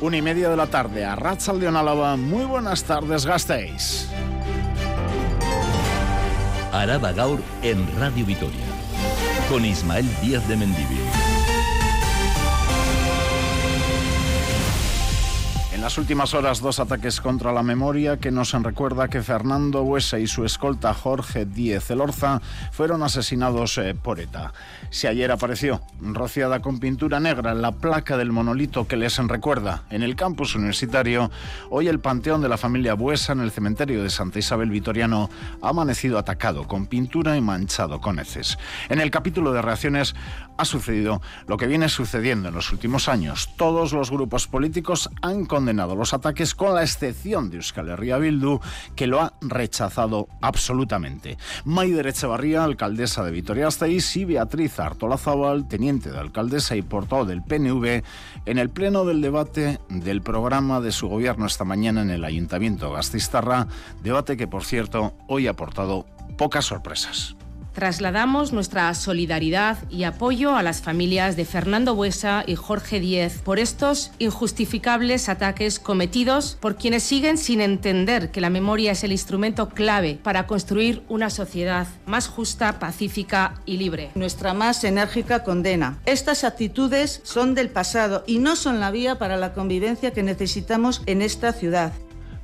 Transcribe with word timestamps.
Una 0.00 0.16
y 0.16 0.22
media 0.22 0.48
de 0.48 0.56
la 0.56 0.66
tarde 0.66 1.04
a 1.04 1.14
Ratzaldeon 1.14 1.76
Álava. 1.76 2.16
Muy 2.16 2.44
buenas 2.46 2.84
tardes, 2.84 3.26
gastéis. 3.26 4.08
Araba 6.72 7.12
Gaur 7.12 7.42
en 7.62 7.86
Radio 7.98 8.24
Vitoria. 8.24 8.64
Con 9.50 9.64
Ismael 9.66 10.08
Díaz 10.22 10.48
de 10.48 10.56
Mendivil. 10.56 11.29
En 15.80 15.84
las 15.84 15.96
últimas 15.96 16.34
horas, 16.34 16.60
dos 16.60 16.78
ataques 16.78 17.22
contra 17.22 17.54
la 17.54 17.62
memoria 17.62 18.18
que 18.18 18.30
nos 18.30 18.52
recuerda 18.52 19.08
que 19.08 19.22
Fernando 19.22 19.82
Buesa 19.82 20.18
y 20.18 20.26
su 20.26 20.44
escolta 20.44 20.92
Jorge 20.92 21.46
Díez 21.46 21.90
Elorza 21.90 22.42
fueron 22.70 23.02
asesinados 23.02 23.78
eh, 23.78 23.94
por 23.94 24.20
ETA. 24.20 24.52
Si 24.90 25.06
ayer 25.06 25.32
apareció 25.32 25.80
rociada 25.98 26.60
con 26.60 26.80
pintura 26.80 27.18
negra 27.18 27.54
la 27.54 27.72
placa 27.72 28.18
del 28.18 28.30
monolito 28.30 28.86
que 28.86 28.98
les 28.98 29.16
recuerda 29.26 29.84
en 29.88 30.02
el 30.02 30.16
campus 30.16 30.54
universitario, 30.54 31.30
hoy 31.70 31.88
el 31.88 31.98
panteón 31.98 32.42
de 32.42 32.50
la 32.50 32.58
familia 32.58 32.92
Buesa 32.92 33.32
en 33.32 33.40
el 33.40 33.50
cementerio 33.50 34.02
de 34.02 34.10
Santa 34.10 34.38
Isabel 34.38 34.68
Vitoriano 34.68 35.30
ha 35.62 35.70
amanecido 35.70 36.18
atacado 36.18 36.68
con 36.68 36.88
pintura 36.88 37.38
y 37.38 37.40
manchado 37.40 38.02
con 38.02 38.18
heces. 38.18 38.58
En 38.90 39.00
el 39.00 39.10
capítulo 39.10 39.54
de 39.54 39.62
reacciones 39.62 40.14
ha 40.58 40.66
sucedido 40.66 41.22
lo 41.46 41.56
que 41.56 41.66
viene 41.66 41.88
sucediendo 41.88 42.50
en 42.50 42.54
los 42.54 42.70
últimos 42.70 43.08
años. 43.08 43.48
Todos 43.56 43.94
los 43.94 44.10
grupos 44.10 44.46
políticos 44.46 45.08
han 45.22 45.46
condenado 45.46 45.69
los 45.72 46.14
ataques 46.14 46.54
con 46.54 46.74
la 46.74 46.82
excepción 46.82 47.50
de 47.50 47.56
Euskal 47.56 47.88
Herria 47.88 48.18
Bildu, 48.18 48.60
que 48.96 49.06
lo 49.06 49.20
ha 49.20 49.34
rechazado 49.40 50.28
absolutamente. 50.40 51.38
Maider 51.64 52.06
Echevarría, 52.06 52.64
alcaldesa 52.64 53.24
de 53.24 53.30
Vitoria-Gasteiz, 53.30 54.16
y 54.16 54.24
Beatriz 54.24 54.78
Artolazábal, 54.78 55.68
teniente 55.68 56.10
de 56.10 56.18
alcaldesa 56.18 56.76
y 56.76 56.82
portavoz 56.82 57.28
del 57.28 57.42
PNV, 57.42 58.02
en 58.46 58.58
el 58.58 58.70
pleno 58.70 59.04
del 59.04 59.20
debate 59.20 59.78
del 59.88 60.22
programa 60.22 60.80
de 60.80 60.92
su 60.92 61.08
gobierno 61.08 61.46
esta 61.46 61.64
mañana 61.64 62.02
en 62.02 62.10
el 62.10 62.24
Ayuntamiento 62.24 62.92
Gasteiztarra, 62.92 63.68
debate 64.02 64.36
que, 64.36 64.46
por 64.46 64.64
cierto, 64.64 65.14
hoy 65.28 65.46
ha 65.46 65.52
aportado 65.52 66.06
pocas 66.36 66.64
sorpresas. 66.64 67.36
Trasladamos 67.72 68.52
nuestra 68.52 68.92
solidaridad 68.94 69.78
y 69.90 70.04
apoyo 70.04 70.56
a 70.56 70.62
las 70.62 70.82
familias 70.82 71.36
de 71.36 71.44
Fernando 71.44 71.94
Buesa 71.94 72.42
y 72.46 72.56
Jorge 72.56 73.00
Díez 73.00 73.38
por 73.38 73.58
estos 73.58 74.10
injustificables 74.18 75.28
ataques 75.28 75.78
cometidos 75.78 76.58
por 76.60 76.76
quienes 76.76 77.04
siguen 77.04 77.38
sin 77.38 77.60
entender 77.60 78.30
que 78.30 78.40
la 78.40 78.50
memoria 78.50 78.92
es 78.92 79.04
el 79.04 79.12
instrumento 79.12 79.68
clave 79.68 80.18
para 80.22 80.46
construir 80.46 81.02
una 81.08 81.30
sociedad 81.30 81.86
más 82.06 82.28
justa, 82.28 82.78
pacífica 82.78 83.54
y 83.66 83.76
libre. 83.76 84.10
Nuestra 84.14 84.52
más 84.52 84.82
enérgica 84.84 85.44
condena. 85.44 85.98
Estas 86.06 86.44
actitudes 86.44 87.20
son 87.22 87.54
del 87.54 87.70
pasado 87.70 88.24
y 88.26 88.38
no 88.38 88.56
son 88.56 88.80
la 88.80 88.90
vía 88.90 89.18
para 89.18 89.36
la 89.36 89.52
convivencia 89.52 90.12
que 90.12 90.22
necesitamos 90.22 91.02
en 91.06 91.22
esta 91.22 91.52
ciudad. 91.52 91.92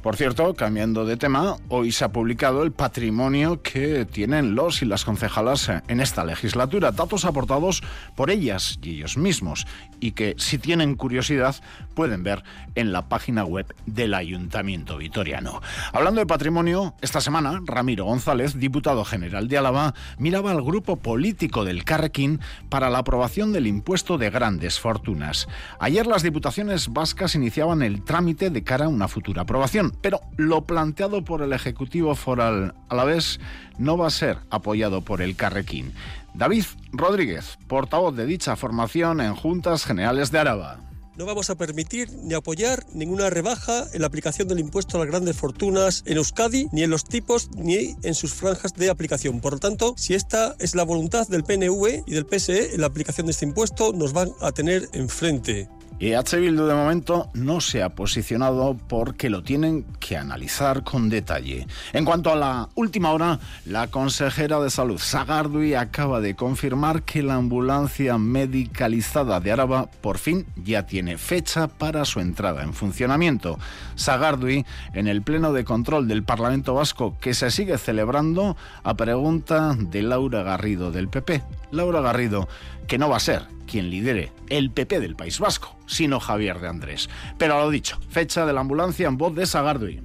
Por 0.06 0.14
cierto, 0.14 0.54
cambiando 0.54 1.04
de 1.04 1.16
tema, 1.16 1.56
hoy 1.68 1.90
se 1.90 2.04
ha 2.04 2.12
publicado 2.12 2.62
el 2.62 2.70
patrimonio 2.70 3.60
que 3.60 4.04
tienen 4.04 4.54
los 4.54 4.80
y 4.80 4.84
las 4.84 5.04
concejalas 5.04 5.68
en 5.88 5.98
esta 6.00 6.24
legislatura, 6.24 6.92
datos 6.92 7.24
aportados 7.24 7.82
por 8.14 8.30
ellas 8.30 8.78
y 8.82 8.90
ellos 8.90 9.16
mismos, 9.16 9.66
y 9.98 10.12
que 10.12 10.36
si 10.38 10.58
tienen 10.58 10.94
curiosidad 10.94 11.56
pueden 11.94 12.22
ver 12.22 12.44
en 12.76 12.92
la 12.92 13.08
página 13.08 13.44
web 13.44 13.74
del 13.86 14.14
Ayuntamiento 14.14 14.96
Vitoriano. 14.96 15.60
Hablando 15.92 16.20
de 16.20 16.26
patrimonio, 16.26 16.94
esta 17.00 17.20
semana 17.20 17.60
Ramiro 17.64 18.04
González, 18.04 18.60
diputado 18.60 19.04
general 19.04 19.48
de 19.48 19.58
Álava, 19.58 19.92
miraba 20.18 20.52
al 20.52 20.62
grupo 20.62 20.94
político 20.94 21.64
del 21.64 21.82
Carrequín 21.82 22.38
para 22.68 22.90
la 22.90 22.98
aprobación 22.98 23.52
del 23.52 23.66
impuesto 23.66 24.18
de 24.18 24.30
grandes 24.30 24.78
fortunas. 24.78 25.48
Ayer 25.80 26.06
las 26.06 26.22
diputaciones 26.22 26.92
vascas 26.92 27.34
iniciaban 27.34 27.82
el 27.82 28.04
trámite 28.04 28.50
de 28.50 28.62
cara 28.62 28.84
a 28.84 28.88
una 28.88 29.08
futura 29.08 29.42
aprobación 29.42 29.95
pero 30.02 30.20
lo 30.36 30.64
planteado 30.64 31.24
por 31.24 31.42
el 31.42 31.52
Ejecutivo 31.52 32.14
Foral 32.14 32.74
a 32.88 32.94
la 32.94 33.04
vez 33.04 33.40
no 33.78 33.96
va 33.96 34.08
a 34.08 34.10
ser 34.10 34.38
apoyado 34.50 35.02
por 35.02 35.22
el 35.22 35.36
Carrequín. 35.36 35.92
David 36.34 36.64
Rodríguez, 36.92 37.58
portavoz 37.66 38.14
de 38.14 38.26
dicha 38.26 38.56
formación 38.56 39.20
en 39.20 39.34
Juntas 39.34 39.84
Generales 39.84 40.30
de 40.30 40.38
Araba. 40.38 40.80
No 41.16 41.24
vamos 41.24 41.48
a 41.48 41.54
permitir 41.54 42.10
ni 42.12 42.34
apoyar 42.34 42.84
ninguna 42.92 43.30
rebaja 43.30 43.86
en 43.94 44.02
la 44.02 44.06
aplicación 44.06 44.48
del 44.48 44.58
impuesto 44.58 44.98
a 44.98 45.00
las 45.00 45.08
grandes 45.08 45.34
fortunas 45.34 46.02
en 46.04 46.18
Euskadi, 46.18 46.68
ni 46.72 46.82
en 46.82 46.90
los 46.90 47.04
tipos, 47.04 47.48
ni 47.56 47.96
en 48.02 48.14
sus 48.14 48.34
franjas 48.34 48.74
de 48.74 48.90
aplicación. 48.90 49.40
Por 49.40 49.54
lo 49.54 49.58
tanto, 49.58 49.94
si 49.96 50.12
esta 50.12 50.54
es 50.58 50.74
la 50.74 50.82
voluntad 50.82 51.26
del 51.26 51.42
PNV 51.42 52.02
y 52.06 52.12
del 52.12 52.26
PSE 52.26 52.74
en 52.74 52.82
la 52.82 52.88
aplicación 52.88 53.26
de 53.26 53.30
este 53.32 53.46
impuesto, 53.46 53.94
nos 53.94 54.12
van 54.12 54.28
a 54.42 54.52
tener 54.52 54.90
enfrente. 54.92 55.70
Y 55.98 56.12
H. 56.12 56.38
Bildu 56.38 56.66
de 56.66 56.74
momento 56.74 57.30
no 57.32 57.62
se 57.62 57.82
ha 57.82 57.88
posicionado 57.88 58.76
porque 58.86 59.30
lo 59.30 59.42
tienen 59.42 59.84
que 59.98 60.18
analizar 60.18 60.84
con 60.84 61.08
detalle. 61.08 61.66
En 61.94 62.04
cuanto 62.04 62.30
a 62.30 62.36
la 62.36 62.68
última 62.74 63.12
hora, 63.12 63.40
la 63.64 63.86
consejera 63.86 64.60
de 64.60 64.68
salud 64.68 64.98
Sagardui 64.98 65.72
acaba 65.72 66.20
de 66.20 66.36
confirmar 66.36 67.02
que 67.04 67.22
la 67.22 67.36
ambulancia 67.36 68.18
medicalizada 68.18 69.40
de 69.40 69.52
Araba 69.52 69.86
por 70.02 70.18
fin 70.18 70.44
ya 70.62 70.84
tiene 70.84 71.16
fecha 71.16 71.66
para 71.66 72.04
su 72.04 72.20
entrada 72.20 72.62
en 72.62 72.74
funcionamiento. 72.74 73.58
Sagardui, 73.94 74.66
en 74.92 75.08
el 75.08 75.22
pleno 75.22 75.54
de 75.54 75.64
control 75.64 76.08
del 76.08 76.24
Parlamento 76.24 76.74
Vasco 76.74 77.16
que 77.18 77.32
se 77.32 77.50
sigue 77.50 77.78
celebrando 77.78 78.54
a 78.82 78.94
pregunta 78.94 79.74
de 79.78 80.02
Laura 80.02 80.42
Garrido 80.42 80.90
del 80.90 81.08
PP. 81.08 81.42
Laura 81.70 82.02
Garrido, 82.02 82.48
que 82.86 82.98
no 82.98 83.08
va 83.08 83.16
a 83.16 83.20
ser 83.20 83.55
quien 83.66 83.90
lidere 83.90 84.32
el 84.48 84.70
PP 84.70 85.00
del 85.00 85.16
País 85.16 85.38
Vasco, 85.38 85.76
sino 85.86 86.20
Javier 86.20 86.60
de 86.60 86.68
Andrés. 86.68 87.10
Pero 87.38 87.56
a 87.56 87.60
lo 87.60 87.70
dicho, 87.70 87.98
fecha 88.08 88.46
de 88.46 88.52
la 88.52 88.60
ambulancia 88.60 89.08
en 89.08 89.18
voz 89.18 89.34
de 89.34 89.46
Sagardui. 89.46 90.00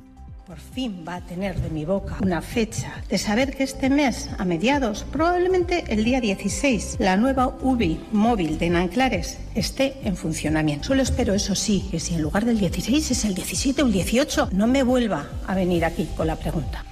Por 0.52 0.60
fin 0.60 1.06
va 1.08 1.16
a 1.16 1.22
tener 1.22 1.62
de 1.62 1.70
mi 1.70 1.86
boca 1.86 2.18
una 2.22 2.42
fecha 2.42 3.02
de 3.08 3.18
saber 3.18 3.56
que 3.56 3.64
este 3.64 3.90
mes, 3.90 4.30
a 4.38 4.44
mediados, 4.44 5.06
probablemente 5.10 5.86
el 5.88 6.04
día 6.04 6.20
16, 6.20 6.98
la 7.00 7.16
nueva 7.16 7.56
UBI 7.62 8.02
móvil 8.12 8.60
de 8.60 8.70
Nanclares 8.70 9.38
esté 9.56 9.96
en 10.04 10.18
funcionamiento. 10.18 10.90
Solo 10.90 11.04
espero, 11.04 11.34
eso 11.34 11.56
sí, 11.56 11.88
que 11.90 12.02
si 12.02 12.16
en 12.16 12.22
lugar 12.22 12.44
del 12.44 12.60
16 12.60 13.12
es 13.12 13.24
el 13.24 13.34
17 13.34 13.82
o 13.82 13.86
el 13.86 13.94
18, 13.94 14.50
no 14.52 14.68
me 14.68 14.84
vuelva 14.84 15.30
a 15.48 15.56
venir 15.56 15.86
aquí 15.86 16.10
con 16.18 16.28
la 16.28 16.36
pregunta. 16.36 16.84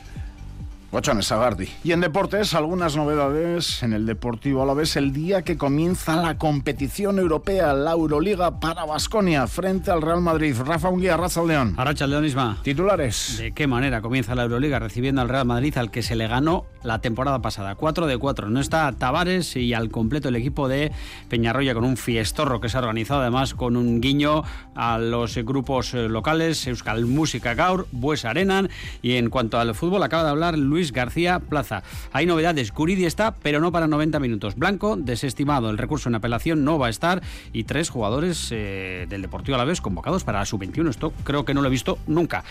Gochones 0.91 1.27
Sagardi. 1.27 1.67
Y 1.83 1.91
en 1.91 2.01
deportes, 2.01 2.55
algunas 2.55 2.95
novedades 2.95 3.83
en 3.83 3.93
el 3.93 4.07
Deportivo 4.07 4.63
a 4.63 4.65
la 4.65 4.73
vez 4.73 4.95
el 4.95 5.13
día 5.13 5.43
que 5.43 5.55
comienza 5.55 6.15
la 6.15 6.39
competición 6.39 7.19
europea, 7.19 7.73
la 7.73 7.91
Euroliga 7.91 8.59
para 8.59 8.85
Basconia 8.85 9.45
frente 9.45 9.91
al 9.91 10.01
Real 10.01 10.21
Madrid. 10.21 10.55
Rafa 10.65 10.89
Unguía, 10.89 11.15
Raza 11.15 11.43
León. 11.43 11.75
Arracha 11.77 12.07
León 12.07 12.25
Isma. 12.25 12.57
Titulares. 12.63 13.37
¿De 13.37 13.51
qué 13.51 13.67
manera 13.67 14.01
comienza 14.01 14.33
la 14.33 14.43
Euroliga 14.43 14.79
recibiendo 14.79 15.21
al 15.21 15.29
Real 15.29 15.45
Madrid 15.45 15.77
al 15.77 15.91
que 15.91 16.01
se 16.01 16.15
le 16.15 16.27
ganó 16.27 16.65
la 16.81 17.01
temporada 17.01 17.39
pasada? 17.39 17.75
4 17.75 18.07
de 18.07 18.17
4. 18.17 18.49
No 18.49 18.59
está 18.59 18.91
Tavares 18.93 19.55
y 19.55 19.75
al 19.75 19.91
completo 19.91 20.29
el 20.29 20.37
equipo 20.37 20.67
de 20.67 20.91
Peñarroya 21.29 21.75
con 21.75 21.83
un 21.83 21.97
fiestorro 21.97 22.59
que 22.61 22.69
se 22.69 22.77
ha 22.77 22.79
organizado 22.79 23.21
además 23.21 23.53
con 23.53 23.77
un 23.77 24.01
guiño 24.01 24.43
a 24.73 24.97
los 24.97 25.35
grupos 25.37 25.93
locales, 25.93 26.65
Euskal 26.65 27.05
Música 27.05 27.53
Gaur, 27.53 27.87
Bues 27.91 28.25
Arenan 28.25 28.69
y 29.03 29.17
en 29.17 29.29
cuanto 29.29 29.59
al 29.59 29.75
fútbol 29.75 30.01
acaba 30.01 30.23
de 30.23 30.29
hablar 30.29 30.57
Luis 30.57 30.78
Luis 30.79 30.93
García 30.93 31.39
Plaza. 31.39 31.83
Hay 32.13 32.25
novedades, 32.25 32.71
Curidi 32.71 33.03
está, 33.03 33.35
pero 33.35 33.59
no 33.59 33.69
para 33.69 33.85
90 33.87 34.17
minutos. 34.21 34.55
Blanco, 34.55 34.95
desestimado, 34.95 35.69
el 35.69 35.77
recurso 35.77 36.07
en 36.07 36.15
apelación 36.15 36.63
no 36.63 36.79
va 36.79 36.87
a 36.87 36.89
estar 36.89 37.21
y 37.51 37.65
tres 37.65 37.89
jugadores 37.89 38.47
eh, 38.51 39.05
del 39.09 39.21
Deportivo 39.21 39.55
a 39.55 39.57
la 39.57 39.65
vez 39.65 39.81
convocados 39.81 40.23
para 40.23 40.39
la 40.39 40.45
sub-21. 40.45 40.89
Esto 40.89 41.11
creo 41.25 41.43
que 41.43 41.53
no 41.53 41.61
lo 41.61 41.67
he 41.67 41.71
visto 41.71 41.99
nunca 42.07 42.45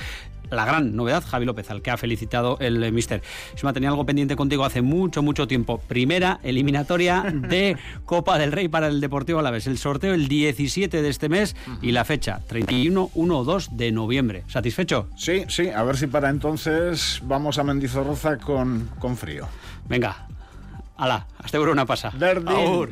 la 0.50 0.64
gran 0.64 0.96
novedad, 0.96 1.24
Javi 1.26 1.44
López, 1.46 1.70
al 1.70 1.82
que 1.82 1.90
ha 1.90 1.96
felicitado 1.96 2.56
el 2.60 2.82
eh, 2.82 2.92
Mister. 2.92 3.22
me 3.62 3.72
tenía 3.72 3.88
algo 3.90 4.06
pendiente 4.06 4.36
contigo 4.36 4.64
hace 4.64 4.82
mucho, 4.82 5.22
mucho 5.22 5.46
tiempo. 5.46 5.78
Primera 5.86 6.40
eliminatoria 6.42 7.22
de 7.32 7.76
Copa 8.04 8.38
del 8.38 8.52
Rey 8.52 8.68
para 8.68 8.88
el 8.88 9.00
Deportivo 9.00 9.38
Alavés. 9.38 9.66
El 9.66 9.78
sorteo 9.78 10.14
el 10.14 10.28
17 10.28 11.02
de 11.02 11.08
este 11.08 11.28
mes 11.28 11.56
y 11.82 11.92
la 11.92 12.04
fecha 12.04 12.40
31, 12.46 13.10
1 13.14 13.44
2 13.44 13.76
de 13.76 13.92
noviembre. 13.92 14.44
¿Satisfecho? 14.48 15.08
Sí, 15.16 15.44
sí. 15.48 15.68
A 15.68 15.82
ver 15.82 15.96
si 15.96 16.06
para 16.06 16.30
entonces 16.30 17.20
vamos 17.24 17.58
a 17.58 17.64
Mendizorroza 17.64 18.38
con, 18.38 18.90
con 18.98 19.16
frío. 19.16 19.48
Venga. 19.88 20.26
Ala, 20.96 21.26
hasta 21.38 21.60
una 21.60 21.86
pasa. 21.86 22.12
Aur. 22.46 22.90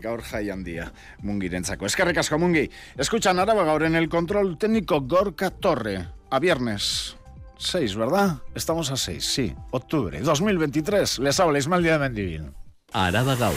Gaur 0.00 0.22
jaiandia 0.22 0.92
mungirentzako. 1.22 1.86
Eskerrik 1.86 2.18
asko 2.18 2.38
mungi. 2.38 2.68
Escuchan 2.96 3.38
Araba 3.38 3.64
gaur 3.64 3.84
en 3.84 3.96
el 3.96 4.08
control 4.08 4.58
técnico 4.58 5.00
Gorka 5.00 5.50
Torre. 5.50 6.08
A 6.30 6.38
viernes 6.40 7.16
6, 7.58 7.96
¿verdad? 7.96 8.38
Estamos 8.54 8.90
a 8.90 8.96
6, 8.96 9.24
sí. 9.24 9.54
Octubre 9.70 10.20
2023. 10.20 11.20
Les 11.20 11.40
habla 11.40 11.58
Ismael 11.58 11.82
Díaz 11.82 12.00
de 12.00 12.08
Mendivil. 12.08 12.52
Araba 12.92 13.36
gaur. 13.36 13.56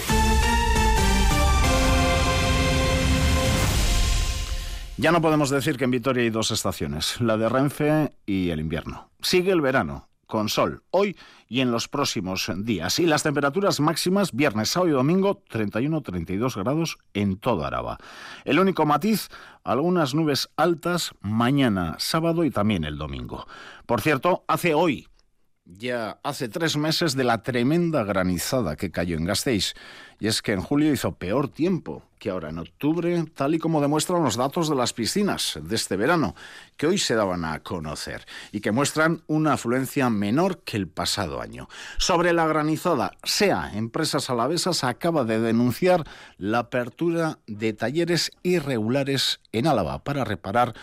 Ya 5.00 5.13
no 5.13 5.21
podemos 5.21 5.50
decir 5.50 5.77
que 5.77 5.85
en 5.85 5.92
Vitoria 5.92 6.24
hay 6.24 6.30
dos 6.30 6.51
estaciones, 6.51 7.21
la 7.21 7.38
de 7.38 7.47
Renfe 7.47 8.12
y 8.25 8.50
el 8.50 8.59
invierno. 8.59 9.09
Sigue 9.21 9.53
el 9.53 9.62
verano, 9.62 10.08
con 10.30 10.48
sol 10.48 10.84
hoy 10.92 11.18
y 11.50 11.60
en 11.60 11.72
los 11.72 11.88
próximos 11.88 12.50
días. 12.60 13.00
Y 13.00 13.08
las 13.08 13.24
temperaturas 13.24 13.80
máximas 13.80 14.31
viernes, 14.31 14.70
sábado 14.70 14.92
y 14.92 14.94
domingo 14.94 15.44
31-32 15.52 16.56
grados 16.56 16.98
en 17.14 17.38
todo 17.38 17.66
Araba. 17.66 17.98
El 18.46 18.60
único 18.60 18.86
matiz, 18.86 19.30
algunas 19.64 20.14
nubes 20.14 20.50
altas 20.56 21.14
mañana, 21.20 21.96
sábado 21.98 22.46
y 22.46 22.52
también 22.52 22.84
el 22.84 22.98
domingo. 22.98 23.48
Por 23.88 24.02
cierto, 24.02 24.46
hace 24.48 24.76
hoy 24.76 25.08
ya 25.77 26.19
hace 26.24 26.50
tres 26.50 26.77
meses 26.77 27.16
de 27.16 27.24
la 27.24 27.44
tremenda 27.44 28.04
granizada 28.04 28.75
que 28.75 28.92
cayó 28.92 29.18
en 29.18 29.25
Gasteiz. 29.25 29.74
Y 30.19 30.27
es 30.27 30.42
que 30.42 30.51
en 30.51 30.62
julio 30.62 30.92
hizo 30.92 31.13
peor 31.13 31.48
tiempo 31.48 32.04
que 32.18 32.30
ahora 32.30 32.50
en 32.50 32.60
octubre, 32.60 33.24
tal 33.33 33.56
y 33.56 33.60
como 33.60 33.80
demuestran 33.80 34.24
los 34.24 34.36
datos 34.36 34.68
de 34.68 34.75
las 34.75 34.92
piscinas 34.92 35.57
de 35.62 35.75
este 35.75 35.95
verano, 35.95 36.36
que 36.75 36.88
hoy 36.88 36.98
se 36.98 37.16
daban 37.16 37.45
a 37.45 37.62
conocer 37.62 38.25
y 38.51 38.60
que 38.60 38.74
muestran 38.74 39.24
una 39.27 39.54
afluencia 39.54 40.10
menor 40.10 40.60
que 40.63 40.75
el 40.75 40.89
pasado 40.89 41.42
año. 41.42 41.69
Sobre 41.98 42.33
la 42.33 42.45
granizada, 42.48 43.13
SEA, 43.24 43.71
Empresas 43.74 44.30
Alavesas, 44.30 44.83
acaba 44.83 45.24
de 45.24 45.39
denunciar 45.39 46.04
la 46.38 46.60
apertura 46.60 47.39
de 47.48 47.71
talleres 47.71 48.31
irregulares 48.44 49.39
en 49.54 49.68
Álava 49.68 50.04
para 50.04 50.25
reparar 50.25 50.74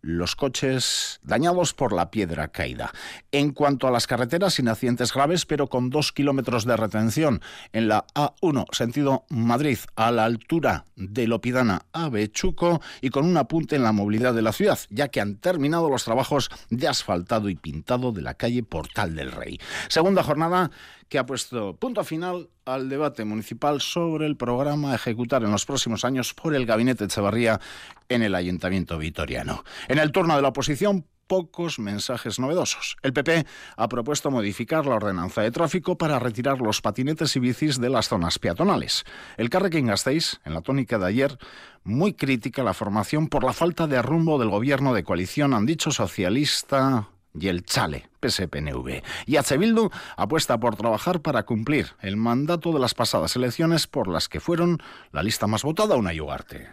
los 0.00 0.36
coches 0.36 1.20
dañados 1.22 1.74
por 1.74 1.92
la 1.92 2.10
piedra 2.10 2.48
caída. 2.48 2.92
En 3.32 3.52
cuanto 3.52 3.86
a 3.86 3.90
las 3.90 4.06
carreteras, 4.06 4.54
sin 4.54 4.68
accidentes 4.68 5.12
graves, 5.12 5.46
pero 5.46 5.68
con 5.68 5.90
dos 5.90 6.12
kilómetros 6.12 6.64
de 6.64 6.76
retención 6.76 7.40
en 7.72 7.88
la 7.88 8.06
A1, 8.14 8.66
sentido 8.72 9.24
Madrid, 9.28 9.78
a 9.96 10.10
la 10.10 10.24
altura 10.24 10.84
de 10.96 11.26
Lopidana 11.26 11.82
a 11.92 12.08
Bechuco 12.08 12.80
y 13.00 13.10
con 13.10 13.26
un 13.26 13.36
apunte 13.36 13.76
en 13.76 13.82
la 13.82 13.92
movilidad 13.92 14.34
de 14.34 14.42
la 14.42 14.52
ciudad, 14.52 14.78
ya 14.90 15.08
que 15.08 15.20
han 15.20 15.36
terminado 15.36 15.90
los 15.90 16.04
trabajos 16.04 16.50
de 16.70 16.88
asfaltado 16.88 17.48
y 17.48 17.54
pintado 17.54 18.12
de 18.12 18.22
la 18.22 18.34
calle 18.34 18.62
Portal 18.62 19.14
del 19.14 19.32
Rey. 19.32 19.58
Segunda 19.88 20.22
jornada 20.22 20.70
que 21.08 21.18
ha 21.18 21.26
puesto 21.26 21.76
punto 21.76 22.04
final 22.04 22.48
al 22.64 22.88
debate 22.88 23.24
municipal 23.24 23.80
sobre 23.80 24.26
el 24.26 24.36
programa 24.36 24.92
a 24.92 24.94
ejecutar 24.94 25.42
en 25.42 25.50
los 25.50 25.64
próximos 25.64 26.04
años 26.04 26.34
por 26.34 26.54
el 26.54 26.66
Gabinete 26.66 27.04
Echevarría 27.04 27.60
en 28.08 28.22
el 28.22 28.34
Ayuntamiento 28.34 28.98
Vitoriano. 28.98 29.64
En 29.88 29.98
el 29.98 30.12
turno 30.12 30.36
de 30.36 30.42
la 30.42 30.48
oposición, 30.48 31.06
pocos 31.28 31.78
mensajes 31.78 32.40
novedosos. 32.40 32.96
El 33.02 33.12
PP 33.12 33.46
ha 33.76 33.88
propuesto 33.88 34.30
modificar 34.30 34.86
la 34.86 34.96
ordenanza 34.96 35.42
de 35.42 35.52
tráfico 35.52 35.96
para 35.96 36.18
retirar 36.18 36.60
los 36.60 36.80
patinetes 36.80 37.36
y 37.36 37.40
bicis 37.40 37.78
de 37.80 37.90
las 37.90 38.08
zonas 38.08 38.38
peatonales. 38.38 39.04
El 39.36 39.50
Carrequín 39.50 39.86
Gasteiz, 39.86 40.40
en 40.44 40.54
la 40.54 40.62
tónica 40.62 40.98
de 40.98 41.06
ayer, 41.06 41.38
muy 41.84 42.14
crítica 42.14 42.64
la 42.64 42.74
formación 42.74 43.28
por 43.28 43.44
la 43.44 43.52
falta 43.52 43.86
de 43.86 44.02
rumbo 44.02 44.38
del 44.38 44.48
gobierno 44.48 44.94
de 44.94 45.04
coalición, 45.04 45.54
han 45.54 45.66
dicho 45.66 45.90
socialista, 45.90 47.08
y 47.34 47.48
el 47.48 47.64
Chale, 47.64 48.08
PSPNV. 48.20 49.02
Y 49.26 49.36
H. 49.36 49.56
Bildu 49.56 49.90
apuesta 50.16 50.58
por 50.58 50.76
trabajar 50.76 51.20
para 51.20 51.44
cumplir 51.44 51.88
el 52.00 52.16
mandato 52.16 52.72
de 52.72 52.80
las 52.80 52.94
pasadas 52.94 53.36
elecciones 53.36 53.86
por 53.86 54.08
las 54.08 54.28
que 54.28 54.40
fueron 54.40 54.78
la 55.12 55.22
lista 55.22 55.46
más 55.46 55.62
votada 55.62 55.96
una 55.96 56.12
Ugarte. 56.12 56.68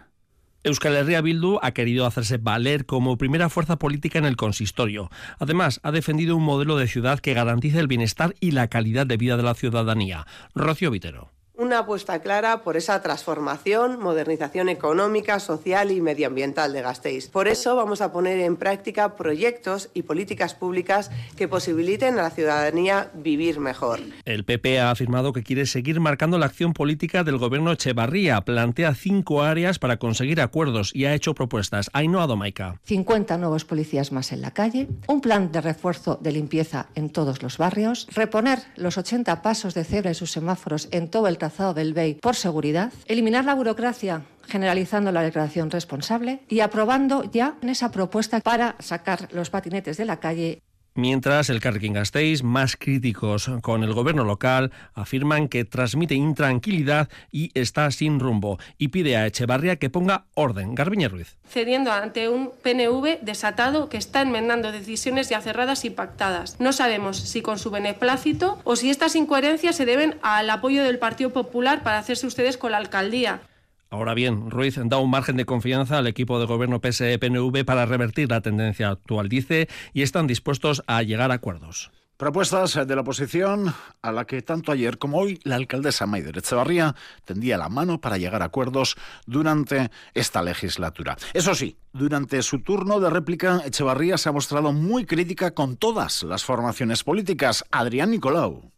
Euskal 0.64 0.96
Herria 0.96 1.20
Bildu 1.20 1.60
ha 1.62 1.70
querido 1.70 2.06
hacerse 2.06 2.38
valer 2.38 2.86
como 2.86 3.16
primera 3.16 3.48
fuerza 3.48 3.76
política 3.76 4.18
en 4.18 4.24
el 4.24 4.36
consistorio. 4.36 5.10
Además, 5.38 5.78
ha 5.84 5.92
defendido 5.92 6.36
un 6.36 6.42
modelo 6.42 6.76
de 6.76 6.88
ciudad 6.88 7.20
que 7.20 7.34
garantice 7.34 7.78
el 7.78 7.86
bienestar 7.86 8.34
y 8.40 8.50
la 8.50 8.66
calidad 8.66 9.06
de 9.06 9.16
vida 9.16 9.36
de 9.36 9.44
la 9.44 9.54
ciudadanía. 9.54 10.26
Rocío 10.56 10.90
Vitero 10.90 11.35
una 11.58 11.80
apuesta 11.80 12.20
clara 12.20 12.62
por 12.62 12.76
esa 12.76 13.00
transformación, 13.00 13.98
modernización 13.98 14.68
económica, 14.68 15.40
social 15.40 15.90
y 15.90 16.00
medioambiental 16.00 16.72
de 16.72 16.82
Gasteiz. 16.82 17.28
Por 17.28 17.48
eso 17.48 17.74
vamos 17.76 18.00
a 18.00 18.12
poner 18.12 18.40
en 18.40 18.56
práctica 18.56 19.16
proyectos 19.16 19.88
y 19.94 20.02
políticas 20.02 20.54
públicas 20.54 21.10
que 21.36 21.48
posibiliten 21.48 22.18
a 22.18 22.22
la 22.22 22.30
ciudadanía 22.30 23.10
vivir 23.14 23.58
mejor. 23.58 24.00
El 24.24 24.44
PP 24.44 24.80
ha 24.80 24.90
afirmado 24.90 25.32
que 25.32 25.42
quiere 25.42 25.66
seguir 25.66 25.98
marcando 26.00 26.38
la 26.38 26.46
acción 26.46 26.74
política 26.74 27.24
del 27.24 27.38
gobierno 27.38 27.72
Echevarría. 27.72 28.42
Plantea 28.42 28.94
cinco 28.94 29.42
áreas 29.42 29.78
para 29.78 29.96
conseguir 29.98 30.40
acuerdos 30.40 30.90
y 30.94 31.06
ha 31.06 31.14
hecho 31.14 31.34
propuestas. 31.34 31.90
Ainhoa 31.92 32.26
Domaica. 32.26 32.80
50 32.84 33.38
nuevos 33.38 33.64
policías 33.64 34.12
más 34.12 34.32
en 34.32 34.42
la 34.42 34.50
calle, 34.50 34.88
un 35.06 35.20
plan 35.20 35.52
de 35.52 35.60
refuerzo 35.60 36.18
de 36.20 36.32
limpieza 36.32 36.88
en 36.94 37.10
todos 37.10 37.42
los 37.42 37.56
barrios, 37.56 38.08
reponer 38.12 38.58
los 38.76 38.98
80 38.98 39.42
pasos 39.42 39.74
de 39.74 39.84
cebra 39.84 40.10
y 40.10 40.14
sus 40.14 40.32
semáforos 40.32 40.88
en 40.90 41.08
todo 41.08 41.28
el 41.28 41.38
del 41.74 41.94
BEI 41.94 42.14
por 42.14 42.34
seguridad, 42.34 42.92
eliminar 43.06 43.44
la 43.44 43.54
burocracia 43.54 44.22
generalizando 44.46 45.12
la 45.12 45.22
declaración 45.22 45.70
responsable 45.70 46.40
y 46.48 46.60
aprobando 46.60 47.24
ya 47.24 47.56
esa 47.62 47.90
propuesta 47.90 48.40
para 48.40 48.76
sacar 48.78 49.28
los 49.32 49.50
patinetes 49.50 49.96
de 49.96 50.04
la 50.04 50.20
calle 50.20 50.62
Mientras 50.96 51.50
el 51.50 51.60
Carrequín 51.60 51.92
Gasteiz, 51.92 52.42
más 52.42 52.74
críticos 52.74 53.50
con 53.60 53.84
el 53.84 53.92
gobierno 53.92 54.24
local, 54.24 54.72
afirman 54.94 55.46
que 55.48 55.66
transmite 55.66 56.14
intranquilidad 56.14 57.10
y 57.30 57.50
está 57.52 57.90
sin 57.90 58.18
rumbo 58.18 58.58
y 58.78 58.88
pide 58.88 59.18
a 59.18 59.26
Echevarría 59.26 59.76
que 59.76 59.90
ponga 59.90 60.24
orden. 60.32 60.74
Garbiña 60.74 61.08
Ruiz. 61.08 61.36
Cediendo 61.46 61.92
ante 61.92 62.30
un 62.30 62.50
PNV 62.62 63.20
desatado 63.20 63.90
que 63.90 63.98
está 63.98 64.22
enmendando 64.22 64.72
decisiones 64.72 65.28
ya 65.28 65.42
cerradas 65.42 65.84
y 65.84 65.90
pactadas. 65.90 66.58
No 66.60 66.72
sabemos 66.72 67.18
si 67.18 67.42
con 67.42 67.58
su 67.58 67.70
beneplácito 67.70 68.58
o 68.64 68.74
si 68.74 68.88
estas 68.88 69.16
incoherencias 69.16 69.76
se 69.76 69.84
deben 69.84 70.16
al 70.22 70.48
apoyo 70.48 70.82
del 70.82 70.98
Partido 70.98 71.28
Popular 71.28 71.82
para 71.82 71.98
hacerse 71.98 72.26
ustedes 72.26 72.56
con 72.56 72.72
la 72.72 72.78
alcaldía. 72.78 73.42
Ahora 73.88 74.14
bien, 74.14 74.50
Ruiz 74.50 74.76
da 74.84 74.98
un 74.98 75.10
margen 75.10 75.36
de 75.36 75.44
confianza 75.44 75.98
al 75.98 76.06
equipo 76.06 76.40
de 76.40 76.46
gobierno 76.46 76.80
PSE-PNV 76.80 77.64
para 77.64 77.86
revertir 77.86 78.30
la 78.30 78.40
tendencia 78.40 78.88
actual, 78.90 79.28
dice, 79.28 79.68
y 79.92 80.02
están 80.02 80.26
dispuestos 80.26 80.82
a 80.86 81.02
llegar 81.02 81.30
a 81.30 81.34
acuerdos. 81.34 81.90
Propuestas 82.16 82.74
de 82.86 82.94
la 82.94 83.02
oposición 83.02 83.74
a 84.00 84.10
la 84.10 84.24
que 84.24 84.40
tanto 84.40 84.72
ayer 84.72 84.96
como 84.96 85.18
hoy 85.18 85.38
la 85.44 85.56
alcaldesa 85.56 86.06
Maider 86.06 86.38
Echevarría 86.38 86.94
tendía 87.26 87.58
la 87.58 87.68
mano 87.68 88.00
para 88.00 88.16
llegar 88.16 88.40
a 88.40 88.46
acuerdos 88.46 88.96
durante 89.26 89.90
esta 90.14 90.42
legislatura. 90.42 91.18
Eso 91.34 91.54
sí, 91.54 91.76
durante 91.92 92.40
su 92.40 92.62
turno 92.62 93.00
de 93.00 93.10
réplica, 93.10 93.60
Echevarría 93.66 94.16
se 94.16 94.30
ha 94.30 94.32
mostrado 94.32 94.72
muy 94.72 95.04
crítica 95.04 95.50
con 95.50 95.76
todas 95.76 96.22
las 96.22 96.42
formaciones 96.42 97.04
políticas. 97.04 97.66
Adrián 97.70 98.10
Nicolau. 98.10 98.72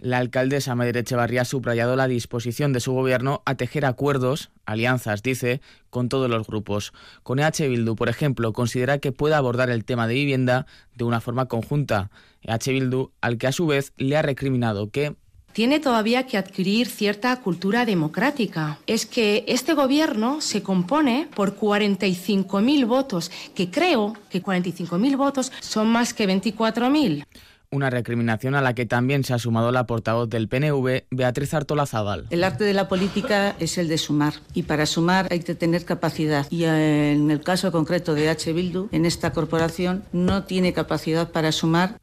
La 0.00 0.16
alcaldesa 0.16 0.74
Mayer 0.74 0.96
Echevarría 0.96 1.42
ha 1.42 1.44
subrayado 1.44 1.94
la 1.94 2.08
disposición 2.08 2.72
de 2.72 2.80
su 2.80 2.92
gobierno 2.92 3.42
a 3.44 3.56
tejer 3.56 3.84
acuerdos, 3.84 4.50
alianzas, 4.64 5.22
dice, 5.22 5.60
con 5.90 6.08
todos 6.08 6.30
los 6.30 6.46
grupos. 6.46 6.94
Con 7.22 7.38
EH 7.38 7.68
Bildu, 7.68 7.96
por 7.96 8.08
ejemplo, 8.08 8.54
considera 8.54 8.98
que 8.98 9.12
puede 9.12 9.34
abordar 9.34 9.68
el 9.68 9.84
tema 9.84 10.06
de 10.06 10.14
vivienda 10.14 10.66
de 10.94 11.04
una 11.04 11.20
forma 11.20 11.46
conjunta. 11.46 12.10
EH 12.40 12.72
Bildu, 12.72 13.10
al 13.20 13.36
que 13.36 13.46
a 13.46 13.52
su 13.52 13.66
vez 13.66 13.92
le 13.98 14.16
ha 14.16 14.22
recriminado 14.22 14.88
que 14.90 15.16
tiene 15.52 15.80
todavía 15.80 16.26
que 16.26 16.38
adquirir 16.38 16.86
cierta 16.86 17.34
cultura 17.40 17.84
democrática. 17.84 18.78
Es 18.86 19.04
que 19.04 19.44
este 19.48 19.74
gobierno 19.74 20.40
se 20.40 20.62
compone 20.62 21.28
por 21.34 21.56
45.000 21.56 22.86
votos, 22.86 23.30
que 23.54 23.68
creo 23.70 24.14
que 24.30 24.42
45.000 24.42 25.16
votos 25.16 25.52
son 25.60 25.88
más 25.88 26.14
que 26.14 26.28
24.000 26.28 27.26
una 27.72 27.88
recriminación 27.88 28.56
a 28.56 28.60
la 28.60 28.74
que 28.74 28.84
también 28.84 29.22
se 29.22 29.32
ha 29.32 29.38
sumado 29.38 29.70
la 29.70 29.86
portavoz 29.86 30.28
del 30.28 30.48
PNV, 30.48 31.04
Beatriz 31.10 31.54
Artola 31.54 31.86
Zaval. 31.86 32.26
El 32.30 32.42
arte 32.42 32.64
de 32.64 32.74
la 32.74 32.88
política 32.88 33.54
es 33.60 33.78
el 33.78 33.86
de 33.86 33.96
sumar 33.96 34.34
y 34.54 34.64
para 34.64 34.86
sumar 34.86 35.28
hay 35.30 35.40
que 35.40 35.54
tener 35.54 35.84
capacidad 35.84 36.46
y 36.50 36.64
eh, 36.64 37.12
en 37.12 37.30
el 37.30 37.42
caso 37.42 37.70
concreto 37.70 38.14
de 38.14 38.28
H. 38.28 38.52
Bildu, 38.52 38.88
en 38.90 39.06
esta 39.06 39.32
corporación 39.32 40.02
no 40.12 40.44
tiene 40.44 40.72
capacidad 40.72 41.30
para 41.30 41.52
sumar 41.52 41.98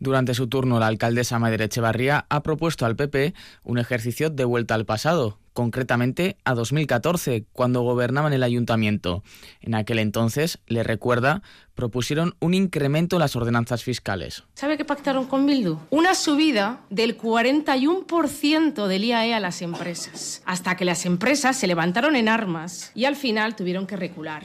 durante 0.00 0.34
su 0.34 0.48
turno, 0.48 0.80
la 0.80 0.88
alcaldesa 0.88 1.38
Mader 1.38 1.62
Echevarría 1.62 2.26
ha 2.28 2.42
propuesto 2.42 2.84
al 2.84 2.96
PP 2.96 3.32
un 3.62 3.78
ejercicio 3.78 4.28
de 4.28 4.44
vuelta 4.44 4.74
al 4.74 4.84
pasado, 4.84 5.38
concretamente 5.54 6.36
a 6.44 6.52
2014, 6.52 7.46
cuando 7.52 7.80
gobernaban 7.80 8.34
el 8.34 8.42
ayuntamiento. 8.42 9.22
En 9.62 9.74
aquel 9.74 10.00
entonces, 10.00 10.58
le 10.66 10.82
recuerda, 10.82 11.42
propusieron 11.74 12.34
un 12.40 12.52
incremento 12.52 13.16
en 13.16 13.20
las 13.20 13.36
ordenanzas 13.36 13.82
fiscales. 13.82 14.44
¿Sabe 14.54 14.76
qué 14.76 14.84
pactaron 14.84 15.24
con 15.26 15.46
Bildu? 15.46 15.78
Una 15.88 16.14
subida 16.14 16.82
del 16.90 17.16
41% 17.16 18.86
del 18.86 19.04
IAE 19.04 19.32
a 19.32 19.40
las 19.40 19.62
empresas, 19.62 20.42
hasta 20.44 20.76
que 20.76 20.84
las 20.84 21.06
empresas 21.06 21.56
se 21.56 21.66
levantaron 21.66 22.16
en 22.16 22.28
armas 22.28 22.92
y 22.94 23.06
al 23.06 23.16
final 23.16 23.56
tuvieron 23.56 23.86
que 23.86 23.96
recular 23.96 24.44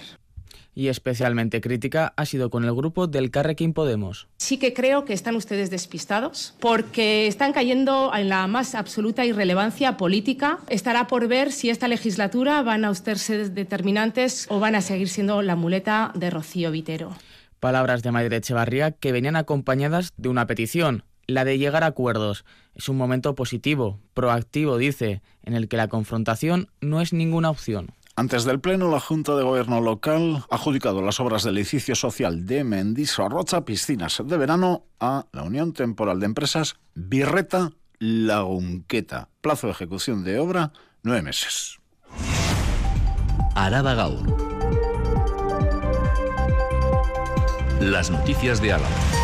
y 0.80 0.88
especialmente 0.88 1.60
crítica 1.60 2.14
ha 2.16 2.26
sido 2.26 2.50
con 2.50 2.64
el 2.64 2.74
grupo 2.74 3.06
del 3.06 3.32
Carrequín 3.32 3.74
Podemos. 3.74 4.30
Sí 4.38 4.58
que 4.58 4.74
creo 4.74 5.04
que 5.04 5.12
están 5.12 5.36
ustedes 5.36 5.70
despistados 5.70 6.56
porque 6.62 7.28
están 7.28 7.52
cayendo 7.52 8.14
en 8.16 8.30
la 8.30 8.48
más 8.48 8.76
absoluta 8.76 9.26
irrelevancia 9.26 9.98
política. 9.98 10.60
Estará 10.70 11.08
por 11.08 11.28
ver 11.28 11.52
si 11.52 11.70
esta 11.70 11.90
legislatura 11.90 12.62
van 12.62 12.86
a 12.86 12.92
usted 12.92 13.16
ser 13.16 13.52
determinantes 13.52 14.48
o 14.50 14.62
van 14.62 14.76
a 14.76 14.80
seguir 14.80 15.10
siendo 15.10 15.42
la 15.42 15.58
muleta 15.58 16.14
de 16.16 16.30
Rocío 16.30 16.72
Vitero. 16.72 17.14
Palabras 17.60 18.02
de 18.02 18.12
Madrid 18.12 18.32
Echevarría 18.32 18.92
que 18.92 19.12
venían 19.12 19.36
acompañadas 19.36 20.14
de 20.16 20.30
una 20.30 20.48
petición, 20.48 21.04
la 21.28 21.44
de 21.44 21.58
llegar 21.58 21.84
a 21.84 21.88
acuerdos. 21.88 22.46
Es 22.74 22.88
un 22.88 22.96
momento 22.96 23.36
positivo, 23.36 24.00
proactivo, 24.14 24.78
dice, 24.78 25.22
en 25.44 25.56
el 25.56 25.68
que 25.68 25.76
la 25.76 25.90
confrontación 25.90 26.70
no 26.80 27.02
es 27.02 27.12
ninguna 27.12 27.50
opción. 27.50 27.92
Antes 28.20 28.44
del 28.44 28.60
Pleno, 28.60 28.92
la 28.92 29.00
Junta 29.00 29.34
de 29.38 29.44
Gobierno 29.44 29.80
local 29.80 30.44
ha 30.50 30.56
adjudicado 30.56 31.02
las 31.02 31.22
obras 31.22 31.46
del 31.46 31.56
edificio 31.56 31.96
social 31.96 32.46
de 32.46 32.66
Rocha 33.30 33.64
Piscinas 33.64 34.22
de 34.26 34.38
Verano, 34.38 34.84
a 35.00 35.28
la 35.32 35.44
Unión 35.44 35.72
Temporal 35.72 36.20
de 36.20 36.26
Empresas 36.26 36.76
Birreta 36.96 37.72
Lagunqueta. 37.98 39.30
Plazo 39.40 39.68
de 39.68 39.72
ejecución 39.72 40.26
de 40.26 40.38
obra, 40.38 40.74
nueve 41.02 41.22
meses. 41.22 41.78
Araba 43.56 43.94
Gaur. 43.94 44.28
Las 47.80 48.12
noticias 48.12 48.62
de 48.62 48.74
Álava. 48.74 49.19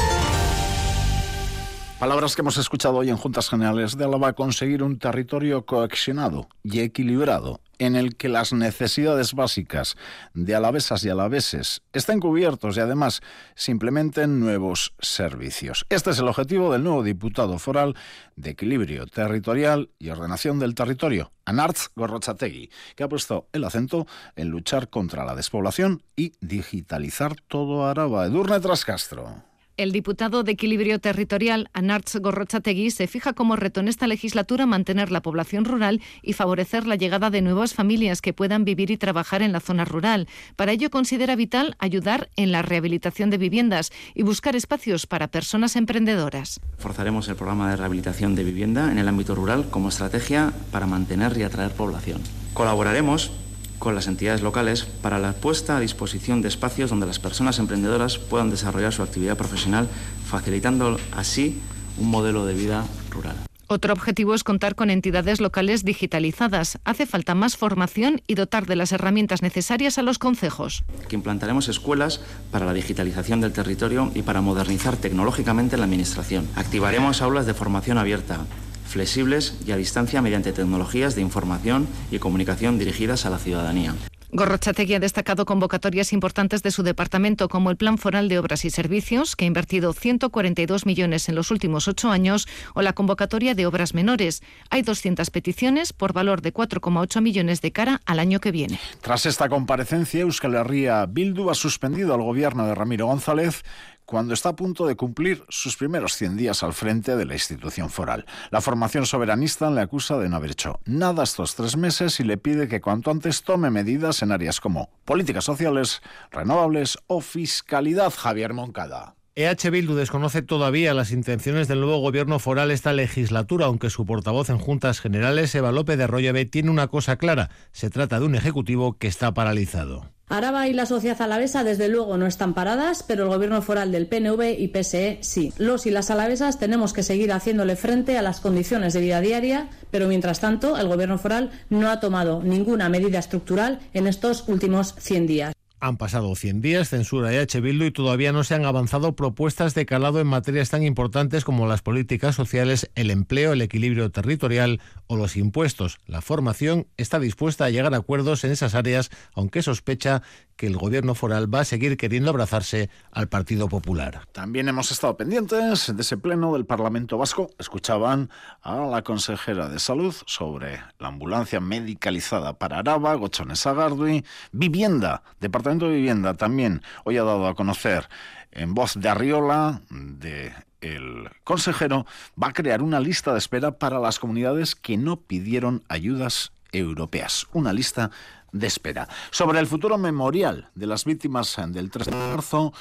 Palabras 2.06 2.36
que 2.36 2.44
hemos 2.44 2.58
escuchado 2.58 2.98
hoy 2.98 3.10
en 3.10 3.18
Juntas 3.18 3.50
Generales 3.50 3.98
de 3.98 4.06
Álava, 4.06 4.34
conseguir 4.34 4.84
un 4.84 5.00
territorio 5.00 5.66
coexionado 5.66 6.48
y 6.62 6.82
equilibrado 6.82 7.62
en 7.80 7.96
el 7.96 8.16
que 8.16 8.30
las 8.30 8.54
necesidades 8.54 9.34
básicas 9.34 9.98
de 10.36 10.54
alavesas 10.54 11.04
y 11.04 11.10
alaveses 11.10 11.82
estén 11.94 12.20
cubiertos 12.20 12.78
y 12.78 12.82
además 12.82 13.22
se 13.56 13.72
implementen 13.72 14.40
nuevos 14.40 14.94
servicios. 15.00 15.88
Este 15.90 16.12
es 16.12 16.20
el 16.20 16.28
objetivo 16.28 16.72
del 16.72 16.84
nuevo 16.84 17.02
diputado 17.02 17.58
foral 17.58 17.96
de 18.36 18.52
Equilibrio 18.52 19.08
Territorial 19.08 19.90
y 19.98 20.10
Ordenación 20.10 20.60
del 20.60 20.76
Territorio, 20.76 21.32
Anartz 21.44 21.90
Gorrochategui, 21.96 22.70
que 22.96 23.04
ha 23.04 23.10
puesto 23.10 23.48
el 23.52 23.64
acento 23.64 24.06
en 24.36 24.50
luchar 24.50 24.92
contra 24.92 25.26
la 25.26 25.34
despoblación 25.34 26.04
y 26.16 26.34
digitalizar 26.40 27.36
todo 27.48 27.88
Araba. 27.88 28.28
Edurne 28.28 28.60
Trascastro. 28.60 29.55
El 29.78 29.92
diputado 29.92 30.44
de 30.44 30.54
Equilibrio 30.54 31.00
Territorial, 31.00 31.70
Anarch 31.74 32.16
Gorrochategui, 32.22 32.92
se 32.92 33.08
fija 33.08 33.34
como 33.34 33.58
reto 33.58 33.82
en 33.82 33.90
esta 33.90 34.08
legislatura 34.08 34.66
mantener 34.66 35.12
la 35.12 35.22
población 35.22 35.66
rural 35.66 36.02
y 36.22 36.32
favorecer 36.32 36.88
la 36.88 36.96
llegada 36.96 37.30
de 37.30 37.42
nuevas 37.42 37.74
familias 37.74 38.22
que 38.22 38.32
puedan 38.32 38.64
vivir 38.64 38.90
y 38.90 38.96
trabajar 38.96 39.42
en 39.42 39.52
la 39.52 39.60
zona 39.60 39.84
rural. 39.84 40.30
Para 40.56 40.72
ello 40.72 40.90
considera 40.90 41.36
vital 41.36 41.76
ayudar 41.80 42.30
en 42.38 42.54
la 42.54 42.62
rehabilitación 42.62 43.30
de 43.30 43.38
viviendas 43.38 43.92
y 44.14 44.24
buscar 44.24 44.56
espacios 44.56 45.08
para 45.08 45.28
personas 45.28 45.76
emprendedoras. 45.76 46.62
Forzaremos 46.78 47.28
el 47.28 47.36
programa 47.36 47.70
de 47.70 47.76
rehabilitación 47.76 48.34
de 48.34 48.46
vivienda 48.46 48.94
en 48.94 48.98
el 48.98 49.10
ámbito 49.10 49.36
rural 49.36 49.66
como 49.70 49.90
estrategia 49.90 50.54
para 50.72 50.88
mantener 50.88 51.38
y 51.38 51.44
atraer 51.44 51.72
población. 51.72 52.22
Colaboraremos 52.54 53.34
con 53.80 53.96
las 53.96 54.08
entidades 54.08 54.42
locales 54.42 54.86
para 54.86 55.20
la 55.20 55.34
puesta 55.34 55.78
a 55.78 55.80
disposición 55.80 56.42
de 56.42 56.48
espacios 56.48 56.90
donde 56.90 57.06
las 57.06 57.20
personas 57.20 57.60
emprendedoras 57.60 58.18
puedan 58.18 58.50
desarrollar 58.50 58.94
su 58.94 59.04
actividad 59.04 59.38
profesional, 59.38 59.88
facilitando 60.26 60.98
así 61.16 61.60
un 61.98 62.10
modelo 62.10 62.46
de 62.46 62.54
vida 62.54 62.86
rural. 63.12 63.36
Otro 63.68 63.94
objetivo 63.94 64.36
es 64.36 64.44
contar 64.44 64.76
con 64.76 64.92
entidades 64.92 65.42
locales 65.42 65.84
digitalizadas. 65.84 66.78
Hace 66.86 67.08
falta 67.08 67.34
más 67.34 67.58
formación 67.58 68.22
y 68.28 68.36
dotar 68.36 68.68
de 68.68 68.76
las 68.76 68.92
herramientas 68.92 69.42
necesarias 69.42 69.98
a 69.98 70.04
los 70.04 70.20
concejos. 70.20 70.84
Que 71.10 71.16
implantaremos 71.16 71.68
escuelas 71.68 72.22
para 72.52 72.68
la 72.68 72.74
digitalización 72.74 73.42
del 73.42 73.54
territorio 73.54 74.12
y 74.14 74.22
para 74.22 74.42
modernizar 74.42 74.98
tecnológicamente 74.98 75.78
la 75.78 75.86
Administración. 75.86 76.48
Activaremos 76.56 77.24
aulas 77.24 77.48
de 77.48 77.56
formación 77.56 77.98
abierta 77.98 78.46
flexibles 78.86 79.56
y 79.66 79.72
a 79.72 79.78
distancia 79.78 80.22
mediante 80.22 80.54
tecnologías 80.54 81.16
de 81.16 81.22
información 81.22 81.88
y 82.12 82.20
comunicación 82.20 82.80
dirigidas 82.80 83.26
a 83.26 83.30
la 83.30 83.40
ciudadanía. 83.40 83.96
Gorrochategui 84.36 84.96
ha 84.96 85.00
destacado 85.00 85.46
convocatorias 85.46 86.12
importantes 86.12 86.62
de 86.62 86.72
su 86.72 86.84
departamento, 86.84 87.48
como 87.48 87.70
el 87.70 87.78
Plan 87.78 87.98
Foral 87.98 88.28
de 88.28 88.38
Obras 88.38 88.66
y 88.66 88.70
Servicios, 88.70 89.38
que 89.38 89.46
ha 89.46 89.48
invertido 89.48 89.94
142 89.94 90.86
millones 90.86 91.30
en 91.30 91.36
los 91.36 91.52
últimos 91.52 91.88
ocho 91.88 92.10
años, 92.10 92.46
o 92.74 92.82
la 92.82 92.92
convocatoria 92.92 93.56
de 93.56 93.66
obras 93.66 93.94
menores. 93.94 94.44
Hay 94.70 94.82
200 94.82 95.30
peticiones 95.30 95.94
por 95.94 96.12
valor 96.12 96.42
de 96.42 96.54
4,8 96.54 97.22
millones 97.22 97.62
de 97.62 97.72
cara 97.72 98.02
al 98.06 98.20
año 98.20 98.42
que 98.42 98.52
viene. 98.52 98.78
Tras 99.00 99.26
esta 99.26 99.48
comparecencia, 99.48 100.22
Euskal 100.22 100.56
Herria 100.56 101.06
Bildu 101.06 101.50
ha 101.50 101.56
suspendido 101.56 102.14
al 102.14 102.22
gobierno 102.22 102.68
de 102.68 102.76
Ramiro 102.76 103.08
González 103.08 103.64
cuando 104.06 104.34
está 104.34 104.50
a 104.50 104.56
punto 104.56 104.86
de 104.88 104.96
cumplir 104.96 105.44
sus 105.50 105.78
primeros 105.78 106.14
100 106.16 106.38
días 106.38 106.64
al 106.64 106.74
frente 106.74 107.16
de 107.16 107.26
la 107.26 107.34
institución 107.34 107.90
foral. 107.90 108.26
La 108.52 108.62
formación 108.62 109.06
soberanista 109.06 109.70
le 109.72 109.82
acusa 109.82 110.18
de 110.18 110.30
no 110.30 110.38
haber 110.38 110.52
hecho 110.52 110.80
nada 110.86 111.24
estos 111.24 111.56
tres 111.56 111.78
meses 111.78 112.20
y 112.20 112.24
le 112.24 112.38
pide 112.38 112.68
que 112.68 112.82
cuanto 112.82 113.12
antes 113.12 113.44
tome 113.44 113.70
medidas 113.70 114.22
en 114.22 114.32
áreas 114.32 114.60
como 114.60 114.90
políticas 115.06 115.44
sociales, 115.44 116.02
renovables 116.32 116.98
o 117.08 117.22
fiscalidad. 117.22 118.14
Javier 118.16 118.54
Moncada. 118.54 119.16
EH 119.38 119.70
Bildu 119.70 119.96
desconoce 119.96 120.42
todavía 120.42 120.94
las 120.94 121.12
intenciones 121.12 121.68
del 121.68 121.82
nuevo 121.82 122.00
gobierno 122.00 122.40
foral 122.40 122.72
esta 122.72 122.94
legislatura, 122.94 123.66
aunque 123.66 123.90
su 123.90 124.06
portavoz 124.06 124.50
en 124.50 124.60
Juntas 124.60 125.02
Generales, 125.02 125.54
Eva 125.56 125.74
López 125.74 125.98
de 125.98 126.06
Arroyave, 126.06 126.46
tiene 126.46 126.70
una 126.70 126.88
cosa 126.88 127.18
clara. 127.18 127.50
Se 127.74 127.90
trata 127.90 128.20
de 128.20 128.26
un 128.26 128.36
ejecutivo 128.36 128.98
que 128.98 129.08
está 129.08 129.34
paralizado. 129.34 130.15
Araba 130.28 130.68
y 130.68 130.74
la 130.74 130.88
sociedad 130.88 131.22
alavesa 131.22 131.64
desde 131.64 131.88
luego 131.88 132.18
no 132.18 132.26
están 132.26 132.56
paradas, 132.56 133.04
pero 133.04 133.24
el 133.24 133.30
gobierno 133.30 133.62
foral 133.62 133.92
del 133.92 134.08
PNV 134.08 134.60
y 134.60 134.70
PSE 134.70 135.20
sí. 135.22 135.54
Los 135.60 135.86
y 135.86 135.92
las 135.92 136.10
alavesas 136.10 136.58
tenemos 136.58 136.94
que 136.94 137.04
seguir 137.04 137.32
haciéndole 137.32 137.76
frente 137.76 138.18
a 138.18 138.24
las 138.24 138.42
condiciones 138.42 138.94
de 138.94 139.02
vida 139.02 139.22
diaria, 139.22 139.70
pero 139.92 140.08
mientras 140.08 140.40
tanto 140.40 140.78
el 140.78 140.88
gobierno 140.88 141.20
foral 141.20 141.52
no 141.70 141.92
ha 141.92 142.00
tomado 142.00 142.42
ninguna 142.42 142.90
medida 142.90 143.20
estructural 143.20 143.80
en 143.94 144.08
estos 144.08 144.48
últimos 144.48 144.96
100 144.98 145.28
días. 145.28 145.56
Han 145.86 145.98
pasado 145.98 146.34
100 146.34 146.62
días, 146.62 146.90
censura 146.90 147.32
EH 147.32 147.62
Bildu 147.62 147.86
y 147.86 147.92
todavía 147.92 148.32
no 148.32 148.44
se 148.44 148.56
han 148.56 148.66
avanzado 148.66 149.16
propuestas 149.16 149.76
de 149.76 149.86
calado 149.86 150.20
en 150.20 150.26
materias 150.26 150.72
tan 150.72 150.82
importantes 150.82 151.46
como 151.46 151.68
las 151.68 151.84
políticas 151.84 152.34
sociales, 152.34 152.90
el 152.96 153.12
empleo, 153.12 153.54
el 153.54 153.62
equilibrio 153.62 154.10
territorial 154.10 154.82
o 155.06 155.16
los 155.16 155.36
impuestos. 155.36 156.00
La 156.08 156.22
formación 156.22 156.88
está 156.98 157.20
dispuesta 157.20 157.66
a 157.66 157.70
llegar 157.70 157.94
a 157.94 157.98
acuerdos 157.98 158.44
en 158.44 158.52
esas 158.52 158.74
áreas, 158.74 159.12
aunque 159.36 159.62
sospecha 159.62 160.24
que 160.56 160.66
el 160.66 160.78
gobierno 160.78 161.14
foral 161.14 161.54
va 161.54 161.60
a 161.60 161.66
seguir 161.66 161.98
queriendo 161.98 162.32
abrazarse 162.32 162.90
al 163.12 163.28
Partido 163.28 163.68
Popular. 163.68 164.22
También 164.32 164.70
hemos 164.70 164.92
estado 164.92 165.18
pendientes 165.18 165.96
de 165.96 166.02
ese 166.02 166.18
pleno 166.18 166.54
del 166.54 166.66
Parlamento 166.66 167.18
Vasco. 167.18 167.52
Escuchaban 167.60 168.32
a 168.64 168.78
la 168.78 169.04
consejera 169.04 169.68
de 169.68 169.80
Salud 169.80 170.16
sobre 170.26 170.80
la 170.98 171.10
ambulancia 171.10 171.60
medicalizada 171.60 172.58
para 172.58 172.80
Araba, 172.80 173.14
Gochones 173.16 173.68
Agardui, 173.68 174.26
vivienda, 174.52 175.24
Departamento 175.40 175.75
de 175.80 175.96
Vivienda 175.96 176.36
también 176.36 176.82
hoy 177.04 177.18
ha 177.18 177.24
dado 177.24 177.48
a 177.48 177.56
conocer 177.56 178.08
en 178.52 178.74
voz 178.74 178.94
de 178.96 179.10
Arriola, 179.10 179.82
de 179.90 180.54
el 180.82 181.30
consejero, 181.44 182.06
va 182.42 182.48
a 182.48 182.54
crear 182.54 182.82
una 182.82 183.00
lista 183.00 183.34
de 183.34 183.40
espera 183.40 183.78
para 183.78 184.00
las 184.00 184.20
comunidades 184.20 184.76
que 184.76 184.98
no 184.98 185.18
pidieron 185.18 185.84
ayudas 185.90 186.52
europeas. 186.72 187.48
Una 187.54 187.74
lista 187.74 188.12
de 188.52 188.68
espera. 188.68 189.08
Sobre 189.32 189.60
el 189.60 189.68
futuro 189.68 189.98
memorial 189.98 190.70
de 190.76 190.88
las 190.88 191.06
víctimas 191.06 191.58
del 191.70 191.90
3 191.90 192.08
de 192.08 192.16
marzo, 192.16 192.74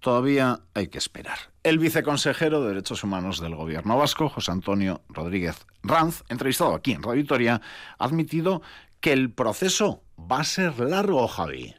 todavía 0.00 0.60
hay 0.74 0.88
que 0.88 0.98
esperar. 0.98 1.38
El 1.62 1.78
viceconsejero 1.78 2.62
de 2.62 2.68
Derechos 2.68 3.02
Humanos 3.02 3.40
del 3.40 3.56
Gobierno 3.56 3.96
Vasco, 3.96 4.28
José 4.28 4.52
Antonio 4.52 5.02
Rodríguez 5.08 5.66
Ranz, 5.82 6.22
entrevistado 6.28 6.74
aquí 6.74 6.92
en 6.92 7.02
Radio 7.02 7.22
Victoria, 7.22 7.60
ha 7.98 8.04
admitido 8.04 8.62
que 9.00 9.12
el 9.12 9.32
proceso 9.32 10.02
va 10.18 10.40
a 10.40 10.44
ser 10.44 10.78
largo, 10.78 11.26
Javi. 11.26 11.74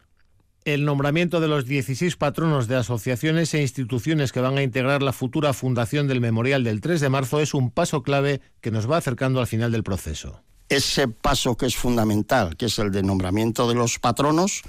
El 0.67 0.83
nombramiento 0.83 1.39
de 1.39 1.47
los 1.47 1.65
16 1.65 2.17
patronos 2.17 2.67
de 2.67 2.75
asociaciones 2.75 3.53
e 3.53 3.61
instituciones 3.61 4.33
que 4.33 4.41
van 4.41 4.57
a 4.57 4.63
integrar 4.63 5.01
la 5.01 5.13
futura 5.13 5.53
fundación 5.53 6.09
del 6.09 6.19
Memorial 6.19 6.65
del 6.65 6.81
3 6.81 6.99
de 6.99 7.07
marzo 7.07 7.39
es 7.39 7.53
un 7.53 7.71
paso 7.71 8.03
clave 8.03 8.41
que 8.59 8.69
nos 8.69 8.91
va 8.91 8.97
acercando 8.97 9.39
al 9.39 9.47
final 9.47 9.71
del 9.71 9.83
proceso 9.83 10.43
ese 10.69 11.07
paso 11.07 11.55
que 11.55 11.65
es 11.65 11.75
fundamental, 11.75 12.57
que 12.57 12.65
es 12.65 12.77
el 12.79 12.91
de 12.91 13.03
nombramiento 13.03 13.69
de 13.69 13.75
los 13.75 13.99
patronos, 13.99 14.63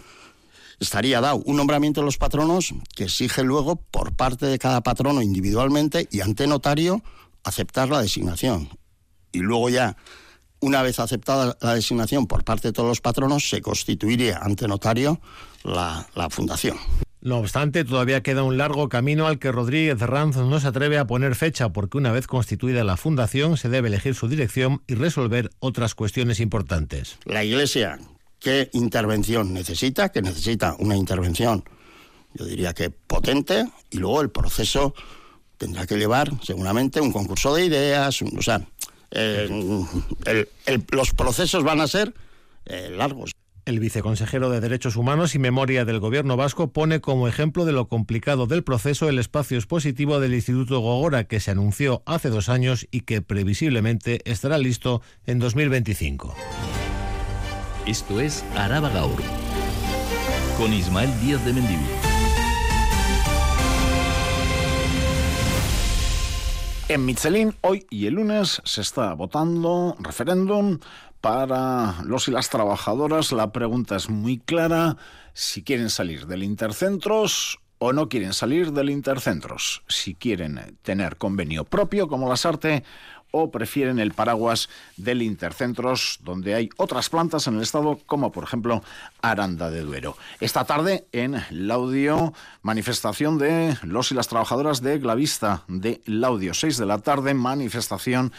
estaría 0.78 1.20
dado 1.20 1.42
un 1.44 1.56
nombramiento 1.56 2.00
de 2.00 2.04
los 2.04 2.18
patronos 2.18 2.72
que 2.94 3.04
exige 3.04 3.42
luego 3.42 3.76
por 3.76 4.14
parte 4.14 4.46
de 4.46 4.58
cada 4.58 4.80
patrono 4.82 5.22
individualmente 5.22 6.06
y 6.12 6.20
ante 6.20 6.46
notario 6.46 7.02
aceptar 7.42 7.88
la 7.88 8.00
designación. 8.00 8.68
Y 9.32 9.40
luego 9.40 9.70
ya, 9.70 9.96
una 10.60 10.82
vez 10.82 10.98
aceptada 10.98 11.56
la 11.60 11.74
designación 11.74 12.26
por 12.26 12.44
parte 12.44 12.68
de 12.68 12.72
todos 12.72 12.88
los 12.88 13.00
patronos, 13.00 13.48
se 13.48 13.62
constituiría 13.62 14.38
ante 14.38 14.66
notario 14.68 15.20
la, 15.64 16.06
la 16.14 16.30
fundación. 16.30 16.76
No 17.20 17.38
obstante, 17.38 17.84
todavía 17.84 18.22
queda 18.22 18.44
un 18.44 18.58
largo 18.58 18.88
camino 18.88 19.26
al 19.26 19.40
que 19.40 19.50
Rodríguez 19.50 19.98
Ranz 19.98 20.36
no 20.36 20.60
se 20.60 20.68
atreve 20.68 20.98
a 20.98 21.06
poner 21.06 21.34
fecha, 21.34 21.70
porque 21.70 21.98
una 21.98 22.12
vez 22.12 22.28
constituida 22.28 22.84
la 22.84 22.96
fundación 22.96 23.56
se 23.56 23.68
debe 23.68 23.88
elegir 23.88 24.14
su 24.14 24.28
dirección 24.28 24.82
y 24.86 24.94
resolver 24.94 25.50
otras 25.58 25.96
cuestiones 25.96 26.38
importantes. 26.38 27.18
La 27.24 27.42
Iglesia, 27.42 27.98
¿qué 28.38 28.70
intervención 28.72 29.52
necesita? 29.52 30.10
Que 30.10 30.22
necesita 30.22 30.76
una 30.78 30.96
intervención, 30.96 31.64
yo 32.34 32.44
diría 32.44 32.72
que 32.72 32.90
potente, 32.90 33.68
y 33.90 33.98
luego 33.98 34.20
el 34.20 34.30
proceso 34.30 34.94
tendrá 35.56 35.86
que 35.88 35.96
llevar 35.96 36.30
seguramente 36.44 37.00
un 37.00 37.10
concurso 37.12 37.52
de 37.52 37.64
ideas, 37.66 38.22
o 38.22 38.42
sea, 38.42 38.64
eh, 39.10 39.48
los 40.90 41.12
procesos 41.14 41.64
van 41.64 41.80
a 41.80 41.86
ser 41.86 42.14
eh, 42.66 42.90
largos. 42.90 43.32
El 43.64 43.80
viceconsejero 43.80 44.48
de 44.48 44.60
Derechos 44.60 44.96
Humanos 44.96 45.34
y 45.34 45.38
Memoria 45.38 45.84
del 45.84 46.00
Gobierno 46.00 46.38
vasco 46.38 46.72
pone 46.72 47.02
como 47.02 47.28
ejemplo 47.28 47.66
de 47.66 47.72
lo 47.72 47.86
complicado 47.86 48.46
del 48.46 48.64
proceso 48.64 49.10
el 49.10 49.18
espacio 49.18 49.58
expositivo 49.58 50.20
del 50.20 50.32
Instituto 50.32 50.80
Gogora, 50.80 51.24
que 51.24 51.38
se 51.38 51.50
anunció 51.50 52.02
hace 52.06 52.30
dos 52.30 52.48
años 52.48 52.86
y 52.90 53.02
que 53.02 53.20
previsiblemente 53.20 54.22
estará 54.24 54.56
listo 54.56 55.02
en 55.26 55.38
2025. 55.38 56.34
Esto 57.86 58.20
es 58.20 58.42
Araba 58.56 58.88
Gaur, 58.88 59.22
con 60.56 60.72
Ismael 60.72 61.10
Díaz 61.20 61.44
de 61.44 61.52
Mendivil. 61.52 62.07
En 66.88 67.04
Michelin, 67.04 67.54
hoy 67.60 67.86
y 67.90 68.06
el 68.06 68.14
lunes 68.14 68.62
se 68.64 68.80
está 68.80 69.12
votando 69.12 69.94
referéndum 70.00 70.78
para 71.20 71.96
los 72.04 72.28
y 72.28 72.30
las 72.30 72.48
trabajadoras. 72.48 73.30
La 73.30 73.52
pregunta 73.52 73.94
es 73.94 74.08
muy 74.08 74.38
clara, 74.38 74.96
si 75.34 75.62
quieren 75.62 75.90
salir 75.90 76.26
del 76.26 76.42
Intercentros 76.42 77.58
o 77.76 77.92
no 77.92 78.08
quieren 78.08 78.32
salir 78.32 78.72
del 78.72 78.88
Intercentros, 78.88 79.82
si 79.86 80.14
quieren 80.14 80.78
tener 80.80 81.18
convenio 81.18 81.64
propio 81.64 82.08
como 82.08 82.26
las 82.26 82.46
Arte 82.46 82.84
o 83.30 83.50
prefieren 83.50 83.98
el 83.98 84.12
paraguas 84.12 84.68
del 84.96 85.22
Intercentros, 85.22 86.18
donde 86.22 86.54
hay 86.54 86.70
otras 86.76 87.08
plantas 87.08 87.46
en 87.46 87.56
el 87.56 87.62
estado, 87.62 87.98
como 88.06 88.32
por 88.32 88.44
ejemplo 88.44 88.82
Aranda 89.22 89.70
de 89.70 89.82
Duero. 89.82 90.16
Esta 90.40 90.64
tarde 90.64 91.06
en 91.12 91.42
Laudio, 91.50 92.32
manifestación 92.62 93.38
de 93.38 93.76
los 93.82 94.12
y 94.12 94.14
las 94.14 94.28
trabajadoras 94.28 94.80
de 94.82 94.98
Glavista 94.98 95.64
de 95.68 96.00
Laudio, 96.06 96.54
6 96.54 96.76
de 96.78 96.86
la 96.86 96.98
tarde, 96.98 97.34
manifestación 97.34 98.32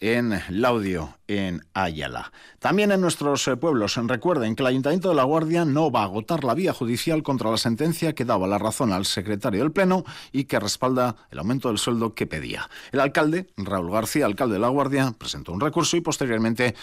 en 0.00 0.40
Laudio, 0.48 1.18
en 1.26 1.64
Ayala. 1.74 2.32
También 2.58 2.92
en 2.92 3.00
nuestros 3.00 3.46
eh, 3.48 3.56
pueblos, 3.56 3.96
recuerden 3.96 4.54
que 4.54 4.62
el 4.62 4.68
Ayuntamiento 4.68 5.08
de 5.08 5.14
La 5.14 5.24
Guardia 5.24 5.64
no 5.64 5.90
va 5.90 6.02
a 6.02 6.04
agotar 6.04 6.44
la 6.44 6.54
vía 6.54 6.72
judicial 6.72 7.22
contra 7.22 7.50
la 7.50 7.56
sentencia 7.56 8.14
que 8.14 8.24
daba 8.24 8.46
la 8.46 8.58
razón 8.58 8.92
al 8.92 9.06
secretario 9.06 9.60
del 9.60 9.72
Pleno 9.72 10.04
y 10.32 10.44
que 10.44 10.60
respalda 10.60 11.16
el 11.30 11.38
aumento 11.38 11.68
del 11.68 11.78
sueldo 11.78 12.14
que 12.14 12.26
pedía. 12.26 12.68
El 12.92 13.00
alcalde, 13.00 13.48
Raúl 13.56 13.90
García, 13.90 14.26
alcalde 14.26 14.54
de 14.54 14.60
La 14.60 14.68
Guardia, 14.68 15.14
presentó 15.18 15.52
un 15.52 15.60
recurso 15.60 15.96
y 15.96 16.00
posteriormente 16.00 16.74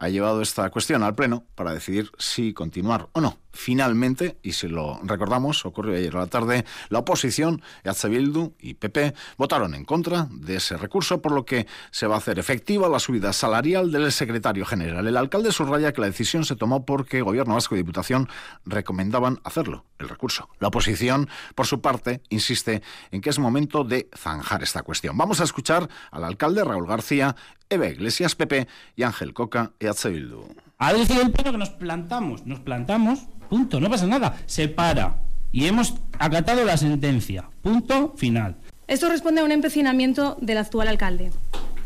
ha 0.00 0.08
llevado 0.08 0.40
esta 0.40 0.68
cuestión 0.70 1.02
al 1.02 1.14
Pleno 1.14 1.44
para 1.54 1.72
decidir 1.72 2.10
si 2.18 2.52
continuar 2.54 3.08
o 3.12 3.20
no. 3.20 3.38
Finalmente, 3.52 4.38
y 4.42 4.52
si 4.52 4.68
lo 4.68 5.00
recordamos, 5.02 5.66
ocurrió 5.66 5.96
ayer 5.96 6.16
a 6.16 6.20
la 6.20 6.26
tarde, 6.28 6.64
la 6.88 7.00
oposición, 7.00 7.62
Bildu 8.08 8.54
y 8.60 8.74
PP, 8.74 9.12
votaron 9.36 9.74
en 9.74 9.84
contra 9.84 10.28
de 10.30 10.56
ese 10.56 10.76
recurso, 10.76 11.20
por 11.20 11.32
lo 11.32 11.44
que 11.44 11.66
se 11.90 12.06
va 12.06 12.14
a 12.14 12.18
hacer 12.18 12.38
efectiva 12.38 12.88
la 12.88 13.00
subida 13.00 13.32
salarial 13.32 13.90
del 13.90 14.10
secretario 14.12 14.64
general. 14.64 15.06
El 15.06 15.16
alcalde 15.16 15.52
subraya 15.52 15.92
que 15.92 16.00
la 16.00 16.06
decisión 16.06 16.44
se 16.44 16.56
tomó 16.56 16.86
porque 16.86 17.22
Gobierno 17.22 17.54
Vasco 17.54 17.74
y 17.74 17.78
Diputación 17.78 18.28
recomendaban 18.64 19.40
hacerlo, 19.44 19.84
el 19.98 20.08
recurso. 20.08 20.48
La 20.60 20.68
oposición, 20.68 21.28
por 21.54 21.66
su 21.66 21.80
parte, 21.80 22.22
insiste 22.30 22.82
en 23.10 23.20
que 23.20 23.30
es 23.30 23.38
momento 23.38 23.84
de 23.84 24.08
zanjar 24.16 24.62
esta 24.62 24.82
cuestión. 24.82 25.18
Vamos 25.18 25.40
a 25.40 25.44
escuchar 25.44 25.88
al 26.12 26.24
alcalde 26.24 26.64
Raúl 26.64 26.86
García, 26.86 27.34
Eva 27.70 27.86
Iglesias 27.86 28.34
PP 28.34 28.68
y 28.96 29.02
Ángel 29.04 29.32
Coca, 29.32 29.72
EH 29.80 30.10
Bildu. 30.10 30.44
Ha 30.78 30.92
decidido 30.92 31.22
el 31.22 31.32
pleno 31.32 31.52
que 31.52 31.58
nos 31.58 31.70
plantamos, 31.70 32.44
nos 32.44 32.60
plantamos 32.60 33.26
Punto, 33.50 33.80
no 33.80 33.90
pasa 33.90 34.06
nada. 34.06 34.38
Se 34.46 34.68
para. 34.68 35.16
Y 35.50 35.66
hemos 35.66 35.94
acatado 36.20 36.64
la 36.64 36.76
sentencia. 36.76 37.50
Punto 37.62 38.14
final. 38.16 38.54
Esto 38.86 39.08
responde 39.08 39.40
a 39.40 39.44
un 39.44 39.50
empecinamiento 39.50 40.36
del 40.40 40.58
actual 40.58 40.86
alcalde, 40.86 41.32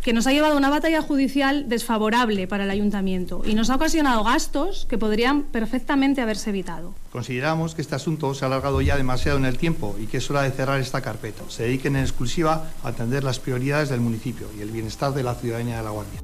que 0.05 0.13
nos 0.13 0.27
ha 0.27 0.33
llevado 0.33 0.55
a 0.55 0.59
una 0.59 0.69
batalla 0.69 1.01
judicial 1.01 1.67
desfavorable 1.67 2.47
para 2.47 2.65
el 2.65 2.71
ayuntamiento 2.71 3.41
y 3.47 3.55
nos 3.55 3.71
ha 3.71 3.77
ocasionado 3.77 4.23
gastos 4.23 4.85
que 4.87 4.99
podrían 4.99 5.45
perfectamente 5.45 6.21
haberse 6.21 6.51
evitado. 6.51 6.93
Consideramos 7.11 7.75
que 7.75 7.81
este 7.81 7.95
asunto 7.95 8.35
se 8.35 8.45
ha 8.45 8.49
alargado 8.49 8.83
ya 8.83 8.99
demasiado 8.99 9.39
en 9.39 9.47
el 9.47 9.57
tiempo 9.57 9.97
y 9.99 10.07
que 10.07 10.19
es 10.19 10.31
hora 10.31 10.43
de 10.43 10.51
cerrar 10.51 10.79
esta 10.79 11.01
carpeta. 11.01 11.43
Se 11.49 11.63
dediquen 11.63 11.97
en 11.97 12.03
exclusiva 12.03 12.69
a 12.83 12.89
atender 12.89 13.25
las 13.25 13.39
prioridades 13.39 13.89
del 13.89 14.01
municipio 14.01 14.47
y 14.59 14.61
el 14.61 14.71
bienestar 14.71 15.15
de 15.15 15.23
la 15.23 15.35
ciudadanía 15.37 15.79
de 15.79 15.83
La 15.83 15.91
Guardia. 15.91 16.21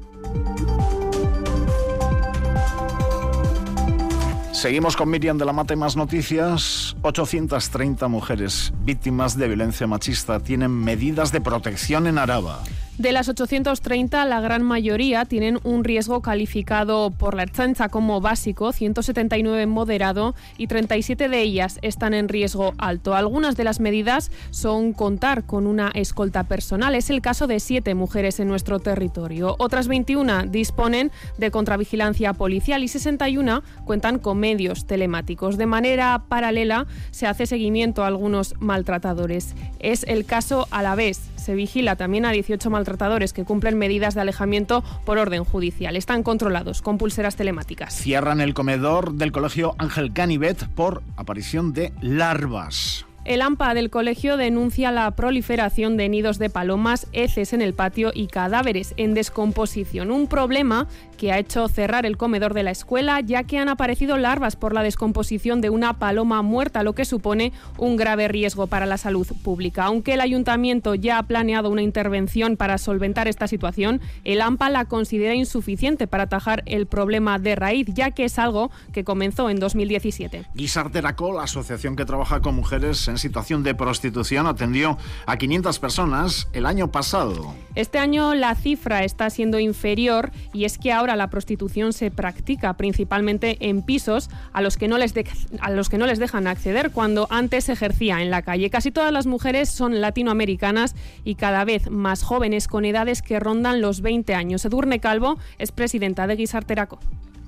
Seguimos 4.51 4.95
con 4.95 5.09
Miriam 5.09 5.39
de 5.39 5.45
la 5.45 5.53
Mata 5.53 5.73
y 5.73 5.77
más 5.77 5.95
noticias. 5.97 6.95
830 7.01 8.07
mujeres 8.09 8.71
víctimas 8.83 9.35
de 9.35 9.47
violencia 9.47 9.87
machista 9.87 10.39
tienen 10.39 10.69
medidas 10.69 11.31
de 11.31 11.41
protección 11.41 12.05
en 12.05 12.19
Araba. 12.19 12.61
De 13.01 13.13
las 13.13 13.27
830, 13.27 14.25
la 14.25 14.41
gran 14.41 14.61
mayoría 14.61 15.25
tienen 15.25 15.57
un 15.63 15.83
riesgo 15.83 16.21
calificado 16.21 17.09
por 17.09 17.33
la 17.33 17.41
Ertzaintza 17.41 17.89
como 17.89 18.21
básico, 18.21 18.71
179 18.71 19.65
moderado 19.65 20.35
y 20.55 20.67
37 20.67 21.27
de 21.27 21.41
ellas 21.41 21.79
están 21.81 22.13
en 22.13 22.29
riesgo 22.29 22.75
alto. 22.77 23.15
Algunas 23.15 23.57
de 23.57 23.63
las 23.63 23.79
medidas 23.79 24.29
son 24.51 24.93
contar 24.93 25.47
con 25.47 25.65
una 25.65 25.89
escolta 25.95 26.43
personal. 26.43 26.93
Es 26.93 27.09
el 27.09 27.23
caso 27.23 27.47
de 27.47 27.59
siete 27.59 27.95
mujeres 27.95 28.39
en 28.39 28.47
nuestro 28.47 28.77
territorio. 28.77 29.55
Otras 29.57 29.87
21 29.87 30.43
disponen 30.43 31.11
de 31.39 31.49
contravigilancia 31.49 32.33
policial 32.33 32.83
y 32.83 32.87
61 32.87 33.63
cuentan 33.83 34.19
con 34.19 34.37
medios 34.37 34.85
telemáticos. 34.85 35.57
De 35.57 35.65
manera 35.65 36.25
paralela 36.29 36.85
se 37.09 37.25
hace 37.25 37.47
seguimiento 37.47 38.03
a 38.03 38.07
algunos 38.07 38.53
maltratadores. 38.59 39.55
Es 39.79 40.03
el 40.03 40.23
caso 40.25 40.67
a 40.69 40.83
la 40.83 40.93
vez 40.93 41.30
se 41.41 41.55
vigila 41.55 41.95
también 41.95 42.25
a 42.25 42.31
18 42.31 42.69
maltratadores 42.69 43.33
que 43.33 43.43
cumplen 43.43 43.77
medidas 43.77 44.15
de 44.15 44.21
alejamiento 44.21 44.83
por 45.05 45.17
orden 45.17 45.43
judicial. 45.43 45.95
Están 45.95 46.23
controlados 46.23 46.81
con 46.81 46.97
pulseras 46.97 47.35
telemáticas. 47.35 47.93
Cierran 47.93 48.41
el 48.41 48.53
comedor 48.53 49.13
del 49.13 49.31
colegio 49.31 49.75
Ángel 49.77 50.13
Canivet 50.13 50.67
por 50.69 51.03
aparición 51.17 51.73
de 51.73 51.91
larvas. 52.01 53.05
El 53.23 53.43
AMPA 53.43 53.75
del 53.75 53.91
colegio 53.91 54.35
denuncia 54.35 54.91
la 54.91 55.11
proliferación 55.11 55.95
de 55.95 56.09
nidos 56.09 56.39
de 56.39 56.49
palomas, 56.49 57.05
heces 57.13 57.53
en 57.53 57.61
el 57.61 57.75
patio 57.75 58.11
y 58.15 58.25
cadáveres 58.25 58.95
en 58.97 59.13
descomposición. 59.13 60.09
Un 60.09 60.25
problema 60.25 60.87
que 61.21 61.31
ha 61.31 61.37
hecho 61.37 61.67
cerrar 61.67 62.07
el 62.07 62.17
comedor 62.17 62.55
de 62.55 62.63
la 62.63 62.71
escuela, 62.71 63.19
ya 63.19 63.43
que 63.43 63.59
han 63.59 63.69
aparecido 63.69 64.17
larvas 64.17 64.55
por 64.55 64.73
la 64.73 64.81
descomposición 64.81 65.61
de 65.61 65.69
una 65.69 65.99
paloma 65.99 66.41
muerta, 66.41 66.81
lo 66.81 66.95
que 66.95 67.05
supone 67.05 67.53
un 67.77 67.95
grave 67.95 68.27
riesgo 68.27 68.65
para 68.65 68.87
la 68.87 68.97
salud 68.97 69.27
pública. 69.43 69.83
Aunque 69.83 70.15
el 70.15 70.21
ayuntamiento 70.21 70.95
ya 70.95 71.19
ha 71.19 71.23
planeado 71.27 71.69
una 71.69 71.83
intervención 71.83 72.57
para 72.57 72.79
solventar 72.79 73.27
esta 73.27 73.47
situación, 73.47 74.01
el 74.23 74.41
AMPA 74.41 74.71
la 74.71 74.85
considera 74.85 75.35
insuficiente 75.35 76.07
para 76.07 76.23
atajar 76.23 76.63
el 76.65 76.87
problema 76.87 77.37
de 77.37 77.55
raíz, 77.55 77.85
ya 77.93 78.09
que 78.09 78.25
es 78.25 78.39
algo 78.39 78.71
que 78.91 79.03
comenzó 79.03 79.51
en 79.51 79.59
2017. 79.59 80.47
Guisarteraco, 80.55 81.33
la 81.33 81.43
asociación 81.43 81.95
que 81.95 82.05
trabaja 82.05 82.41
con 82.41 82.55
mujeres 82.55 83.07
en 83.07 83.19
situación 83.19 83.61
de 83.61 83.75
prostitución, 83.75 84.47
atendió 84.47 84.97
a 85.27 85.37
500 85.37 85.77
personas 85.77 86.47
el 86.53 86.65
año 86.65 86.87
pasado. 86.91 87.53
Este 87.75 87.99
año 87.99 88.33
la 88.33 88.55
cifra 88.55 89.03
está 89.03 89.29
siendo 89.29 89.59
inferior 89.59 90.31
y 90.51 90.65
es 90.65 90.79
que 90.79 90.91
ahora 90.91 91.10
la 91.15 91.29
prostitución 91.29 91.93
se 91.93 92.11
practica 92.11 92.73
principalmente 92.73 93.57
en 93.59 93.83
pisos 93.83 94.29
a 94.53 94.61
los 94.61 94.77
que 94.77 94.87
no 94.87 94.97
les, 94.97 95.13
dejan 95.13 96.47
acceder 96.47 96.91
cuando 96.91 97.27
antes 97.29 97.69
ejercía 97.69 98.21
en 98.21 98.29
la 98.29 98.41
calle. 98.41 98.69
Casi 98.69 98.91
todas 98.91 99.11
las 99.11 99.25
mujeres 99.25 99.69
son 99.69 100.01
latinoamericanas 100.01 100.95
y 101.23 101.35
cada 101.35 101.65
vez 101.65 101.89
más 101.89 102.23
jóvenes 102.23 102.67
con 102.67 102.85
edades 102.85 103.21
que 103.21 103.39
rondan 103.39 103.81
los 103.81 104.01
20 104.01 104.33
años. 104.35 104.65
Edurne 104.65 104.99
Calvo 104.99 105.37
es 105.57 105.71
presidenta 105.71 106.27
de 106.27 106.35
Guisarteraco. 106.35 106.99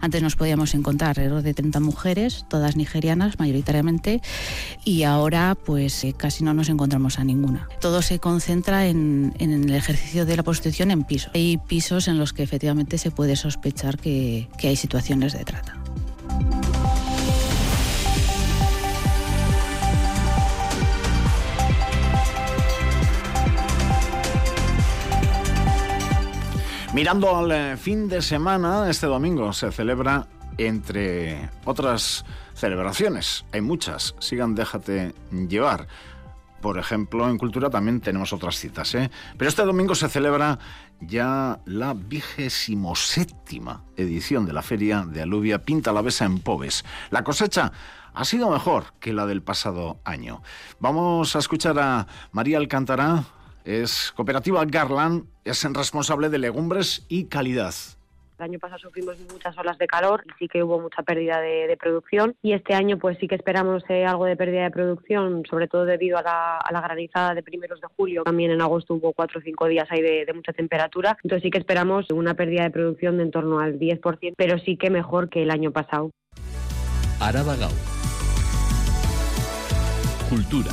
Antes 0.03 0.21
nos 0.21 0.35
podíamos 0.35 0.75
encontrar 0.75 1.11
alrededor 1.11 1.43
de 1.43 1.53
30 1.53 1.79
mujeres, 1.79 2.43
todas 2.49 2.75
nigerianas 2.75 3.39
mayoritariamente, 3.39 4.21
y 4.83 5.03
ahora 5.03 5.55
pues 5.55 6.03
eh, 6.03 6.11
casi 6.11 6.43
no 6.43 6.53
nos 6.53 6.67
encontramos 6.67 7.19
a 7.19 7.23
ninguna. 7.23 7.69
Todo 7.79 8.01
se 8.01 8.19
concentra 8.19 8.87
en, 8.87 9.33
el 9.39 9.73
ejercicio 9.73 10.25
de 10.25 10.35
la 10.35 10.43
prostitución 10.43 10.91
en 10.91 11.05
pisos. 11.05 11.31
Hay 11.33 11.57
pisos 11.69 12.09
en 12.09 12.17
los 12.17 12.33
que 12.33 12.43
efectivamente 12.43 12.97
se 12.97 13.11
puede 13.11 13.37
sospechar 13.37 13.97
que 13.97 14.49
hay 14.61 14.75
situaciones 14.75 15.31
de 15.31 15.45
trata. 15.45 15.82
Mirando 26.93 27.35
al 27.35 27.51
eh, 27.51 27.75
fin 27.75 28.07
de 28.07 28.21
semana, 28.21 28.87
este 28.87 29.07
domingo 29.07 29.51
se 29.51 29.71
celebra, 29.71 30.27
entre 30.59 31.49
otras 31.65 32.23
celebraciones, 32.53 33.45
hay 33.51 33.61
muchas, 33.61 34.13
sigan, 34.19 34.53
déjate 34.53 35.15
llevar. 35.49 35.87
Por 36.61 36.77
ejemplo, 36.77 37.27
en 37.27 37.39
cultura 37.39 37.71
también 37.71 37.99
tenemos 37.99 38.31
otras 38.31 38.57
citas, 38.57 38.93
¿eh? 38.93 39.09
Pero 39.39 39.49
este 39.49 39.63
domingo 39.63 39.95
se 39.95 40.07
celebra 40.07 40.59
ya 41.01 41.59
la 41.65 41.95
vigésimo 41.95 42.95
séptima 42.95 43.83
edición 43.97 44.45
de 44.45 44.53
la 44.53 44.61
Feria 44.61 45.03
de 45.03 45.23
Aluvia 45.23 45.65
Pinta 45.65 45.91
la 45.93 46.03
Besa 46.03 46.25
en 46.25 46.41
Pobes. 46.41 46.85
La 47.09 47.23
cosecha 47.23 47.71
ha 48.13 48.23
sido 48.23 48.51
mejor 48.51 48.93
que 48.99 49.13
la 49.13 49.25
del 49.25 49.41
pasado 49.41 49.97
año. 50.05 50.43
Vamos 50.79 51.35
a 51.35 51.39
escuchar 51.39 51.79
a 51.79 52.05
María 52.31 52.59
Alcántara, 52.59 53.23
es 53.65 54.11
Cooperativa 54.15 54.63
Garland, 54.65 55.25
es 55.43 55.63
responsable 55.73 56.29
de 56.29 56.37
legumbres 56.37 57.05
y 57.09 57.25
calidad. 57.25 57.73
El 58.39 58.45
año 58.45 58.59
pasado 58.59 58.79
sufrimos 58.79 59.15
muchas 59.31 59.57
olas 59.57 59.77
de 59.77 59.87
calor 59.87 60.23
y 60.25 60.31
sí 60.39 60.47
que 60.47 60.63
hubo 60.63 60.79
mucha 60.79 61.03
pérdida 61.03 61.39
de, 61.39 61.77
producción 61.79 62.35
y 62.41 62.53
este 62.53 62.73
año 62.73 62.97
pues 62.97 63.17
sí 63.19 63.27
que 63.27 63.35
esperamos 63.35 63.83
eh, 63.89 64.05
algo 64.05 64.25
de 64.25 64.35
pérdida 64.35 64.63
de 64.63 64.71
producción, 64.71 65.43
sobre 65.49 65.67
todo 65.67 65.85
debido 65.85 66.17
a 66.17 66.23
la, 66.23 66.81
granizada 66.81 67.35
de 67.35 67.43
primeros 67.43 67.79
de 67.79 67.87
julio. 67.95 68.23
También 68.23 68.51
en 68.51 68.61
agosto 68.61 68.95
hubo 68.95 69.13
cuatro 69.13 69.39
o 69.39 69.43
cinco 69.43 69.67
días 69.67 69.87
ahí 69.91 70.01
de, 70.01 70.25
de 70.25 70.33
mucha 70.33 70.51
temperatura, 70.51 71.17
entonces 71.23 71.43
sí 71.43 71.51
que 71.51 71.59
esperamos 71.59 72.09
una 72.11 72.33
pérdida 72.33 72.63
de 72.63 72.71
producción 72.71 73.17
de 73.17 73.23
en 73.23 73.31
torno 73.31 73.59
al 73.59 73.79
10%, 73.79 74.33
pero 74.35 74.59
sí 74.59 74.77
que 74.77 74.89
mejor 74.89 75.29
que 75.29 75.43
el 75.43 75.51
año 75.51 75.71
pasado. 75.71 76.11
Araba 77.19 77.55
Cultura. 80.29 80.71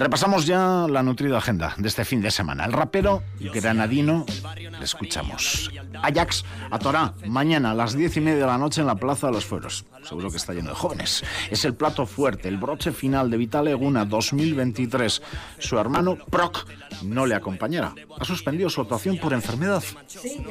Repasamos 0.00 0.46
ya 0.46 0.86
la 0.88 1.02
nutrida 1.02 1.36
agenda 1.36 1.74
de 1.76 1.86
este 1.86 2.06
fin 2.06 2.22
de 2.22 2.30
semana. 2.30 2.64
El 2.64 2.72
rapero 2.72 3.22
granadino, 3.52 4.24
le 4.54 4.82
escuchamos. 4.82 5.70
Ajax 6.02 6.42
Torá, 6.80 7.12
mañana 7.26 7.72
a 7.72 7.74
las 7.74 7.92
diez 7.92 8.16
y 8.16 8.22
media 8.22 8.40
de 8.40 8.46
la 8.46 8.56
noche 8.56 8.80
en 8.80 8.86
la 8.86 8.94
Plaza 8.94 9.26
de 9.26 9.34
los 9.34 9.44
Fueros. 9.44 9.84
Seguro 10.02 10.30
que 10.30 10.38
está 10.38 10.54
lleno 10.54 10.70
de 10.70 10.74
jóvenes. 10.74 11.22
Es 11.50 11.66
el 11.66 11.74
plato 11.74 12.06
fuerte, 12.06 12.48
el 12.48 12.56
broche 12.56 12.92
final 12.92 13.30
de 13.30 13.36
Vital 13.36 13.68
Eguna 13.68 14.06
2023. 14.06 15.20
Su 15.58 15.78
hermano, 15.78 16.16
Proc, 16.16 16.66
no 17.02 17.26
le 17.26 17.34
acompañará. 17.34 17.94
Ha 18.18 18.24
suspendido 18.24 18.70
su 18.70 18.80
actuación 18.80 19.18
por 19.18 19.34
enfermedad. 19.34 19.82
Sí, 20.06 20.42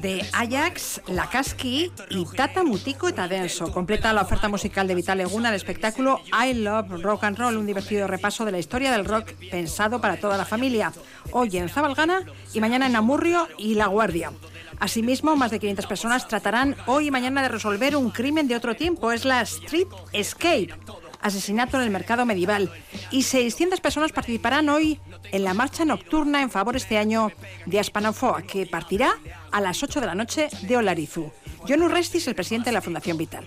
de 0.00 0.24
Ajax, 0.32 1.02
Lakaski 1.08 1.92
y 2.08 2.24
Tata 2.24 2.64
Mutico 2.64 3.12
Tadenso. 3.12 3.70
Completa 3.70 4.14
la 4.14 4.22
oferta 4.22 4.48
musical 4.48 4.88
de 4.88 4.94
Vital 4.94 5.20
Eguna 5.20 5.50
el 5.50 5.56
espectáculo 5.56 6.20
I 6.32 6.54
Love 6.54 7.02
Rock 7.02 7.24
and 7.24 7.38
Roll, 7.38 7.58
un 7.58 7.66
divertido 7.66 8.06
repaso 8.14 8.44
de 8.44 8.52
la 8.52 8.58
historia 8.58 8.92
del 8.92 9.04
rock 9.04 9.32
pensado 9.50 10.00
para 10.00 10.18
toda 10.18 10.38
la 10.38 10.44
familia. 10.44 10.92
Hoy 11.32 11.56
en 11.56 11.68
Zabalgana 11.68 12.22
y 12.52 12.60
mañana 12.60 12.86
en 12.86 12.94
Amurrio 12.94 13.48
y 13.58 13.74
La 13.74 13.88
Guardia. 13.88 14.30
Asimismo, 14.78 15.34
más 15.34 15.50
de 15.50 15.58
500 15.58 15.86
personas 15.86 16.28
tratarán 16.28 16.76
hoy 16.86 17.08
y 17.08 17.10
mañana 17.10 17.42
de 17.42 17.48
resolver 17.48 17.96
un 17.96 18.10
crimen 18.10 18.46
de 18.46 18.56
otro 18.56 18.76
tiempo. 18.76 19.10
Es 19.10 19.24
la 19.24 19.40
Street 19.42 19.88
Escape, 20.12 20.74
asesinato 21.20 21.76
en 21.76 21.82
el 21.84 21.90
mercado 21.90 22.24
medieval. 22.24 22.70
Y 23.10 23.22
600 23.22 23.80
personas 23.80 24.12
participarán 24.12 24.68
hoy 24.68 25.00
en 25.32 25.42
la 25.42 25.54
marcha 25.54 25.84
nocturna 25.84 26.40
en 26.40 26.50
favor 26.50 26.76
este 26.76 26.98
año 26.98 27.32
de 27.66 27.80
Aspanofoa, 27.80 28.42
que 28.42 28.66
partirá 28.66 29.14
a 29.54 29.60
las 29.60 29.84
8 29.84 30.00
de 30.00 30.06
la 30.06 30.16
noche 30.16 30.48
de 30.62 30.76
Olarizu. 30.76 31.30
John 31.66 31.82
Urrestis, 31.82 32.26
el 32.26 32.34
presidente 32.34 32.70
de 32.70 32.74
la 32.74 32.82
Fundación 32.82 33.16
Vital. 33.16 33.44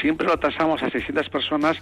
Siempre 0.00 0.26
lo 0.26 0.38
tasamos 0.38 0.82
a 0.82 0.88
600 0.88 1.28
personas 1.28 1.76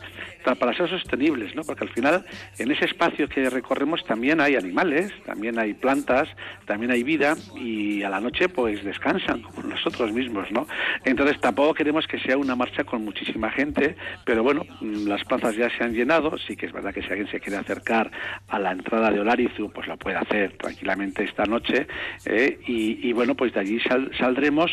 para 0.55 0.75
ser 0.75 0.89
sostenibles, 0.89 1.55
¿no? 1.55 1.63
porque 1.63 1.85
al 1.85 1.91
final 1.91 2.25
en 2.59 2.71
ese 2.71 2.87
espacio 2.87 3.29
que 3.29 3.51
recorremos 3.51 4.05
también 4.05 4.41
hay 4.41 4.57
animales, 4.57 5.13
también 5.25 5.59
hay 5.59 5.75
plantas, 5.75 6.29
también 6.65 6.91
hay 6.91 7.03
vida 7.03 7.37
y 7.57 8.03
a 8.03 8.09
la 8.09 8.21
noche 8.21 8.49
pues 8.49 8.83
descansan 8.83 9.43
como 9.43 9.69
nosotros 9.69 10.11
mismos. 10.13 10.51
¿no? 10.51 10.67
Entonces 11.05 11.39
tampoco 11.41 11.75
queremos 11.75 12.07
que 12.07 12.19
sea 12.21 12.39
una 12.39 12.57
marcha 12.57 12.85
con 12.85 13.05
muchísima 13.05 13.51
gente, 13.51 13.97
pero 14.25 14.43
bueno, 14.43 14.65
mm, 14.81 15.07
las 15.07 15.23
plazas 15.25 15.55
ya 15.55 15.69
se 15.77 15.85
han 15.85 15.93
llenado, 15.93 16.39
sí 16.39 16.57
que 16.57 16.67
es 16.67 16.73
verdad 16.73 16.95
que 16.95 17.03
si 17.03 17.09
alguien 17.09 17.31
se 17.31 17.41
quiere 17.41 17.59
acercar 17.59 18.11
a 18.49 18.59
la 18.59 18.73
entrada 18.73 19.11
de 19.11 19.21
Olarizu, 19.21 19.71
pues 19.71 19.87
lo 19.87 19.97
puede 19.99 20.17
hacer 20.17 20.57
tranquilamente 20.57 21.25
esta 21.25 21.45
noche 21.45 21.87
¿eh? 22.25 22.59
y, 22.67 23.13
bueno, 23.13 23.35
pues 23.35 23.53
de 23.53 23.61
allí 23.67 23.81
saldremos 24.19 24.71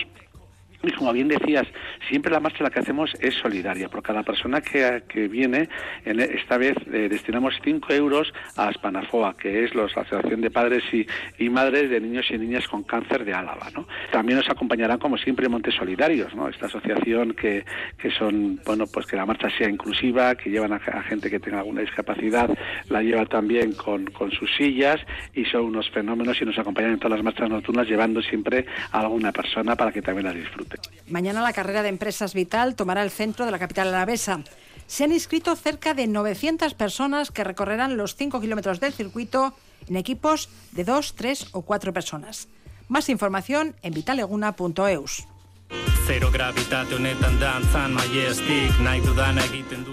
y 0.84 0.92
como 0.92 1.14
bien 1.14 1.30
decías, 1.30 1.66
siempre 2.10 2.32
la 2.32 2.42
marcha 2.42 2.64
la 2.64 2.70
que 2.70 2.80
hacemos 2.80 3.14
es 3.22 3.36
solidaria. 3.36 3.88
Por 3.88 4.04
cada 4.04 4.22
persona 4.22 4.62
que, 4.62 5.28
viene, 5.30 5.70
en 6.04 6.20
esta 6.20 6.58
vez 6.58 6.76
eh, 6.92 7.08
destinamos 7.10 7.54
5 7.64 7.94
euros 7.94 8.34
a 8.58 8.68
Aspanafoa, 8.68 9.38
que 9.38 9.64
es 9.64 9.74
la 9.74 9.86
Asociación 9.86 10.42
de 10.42 10.52
Padres 10.52 10.84
y, 10.92 11.50
Madres 11.50 11.90
de 11.90 12.02
Niños 12.02 12.26
y 12.32 12.38
Niñas 12.38 12.68
con 12.68 12.84
Cáncer 12.84 13.24
de 13.24 13.34
Álava. 13.34 13.70
¿no? 13.74 13.88
También 14.12 14.40
nos 14.40 14.50
acompañarán, 14.50 14.98
como 14.98 15.18
siempre, 15.18 15.48
Montes 15.48 15.76
Solidarios, 15.76 16.36
¿no? 16.36 16.50
esta 16.50 16.66
asociación 16.66 17.34
que, 17.34 17.64
que 17.98 18.12
son, 18.12 18.60
bueno, 18.66 18.86
pues 18.92 19.06
que 19.06 19.16
la 19.16 19.26
marcha 19.26 19.50
sea 19.58 19.70
inclusiva, 19.70 20.36
que 20.36 20.50
llevan 20.50 20.74
a, 20.74 20.80
gente 20.80 21.30
que 21.30 21.40
tenga 21.40 21.60
alguna 21.60 21.82
discapacidad, 21.82 22.50
la 22.90 23.02
lleva 23.02 23.26
también 23.26 23.74
con, 23.74 24.06
con 24.08 24.32
sus 24.32 24.50
sillas 24.58 25.00
y 25.34 25.46
son 25.46 25.66
unos 25.66 25.90
fenómenos 25.92 26.42
y 26.42 26.46
nos 26.46 26.58
acompañan 26.58 26.92
en 26.92 27.00
todas 27.00 27.18
las 27.18 27.24
marchas 27.24 27.50
nocturnas 27.50 27.88
llevando 27.88 28.22
siempre 28.22 28.66
a 28.92 29.00
alguna 29.00 29.32
persona 29.32 29.76
para 29.76 29.92
que 29.92 30.02
también 30.02 30.26
la 30.26 30.34
disfrute. 30.34 30.73
Mañana 31.08 31.42
la 31.42 31.54
carrera 31.54 31.84
de 31.84 31.90
Empresas 31.90 32.34
Vital 32.34 32.76
tomará 32.76 33.04
el 33.04 33.12
centro 33.12 33.46
de 33.46 33.52
la 33.52 33.60
capital 33.60 33.90
alavesa. 33.90 34.42
Se 34.88 35.04
han 35.04 35.12
inscrito 35.12 35.56
cerca 35.56 35.94
de 35.94 36.08
900 36.08 36.74
personas 36.74 37.32
que 37.32 37.44
recorrerán 37.44 37.98
los 37.98 38.16
5 38.16 38.42
kilómetros 38.42 38.80
del 38.80 38.94
circuito 38.94 39.54
en 39.88 39.96
equipos 39.98 40.50
de 40.72 40.84
2, 40.84 41.16
3 41.16 41.48
o 41.52 41.62
4 41.62 41.94
personas. 41.94 42.48
Más 42.88 43.10
información 43.10 43.76
en 43.82 43.94
vitaleguna.eus. 43.94 45.28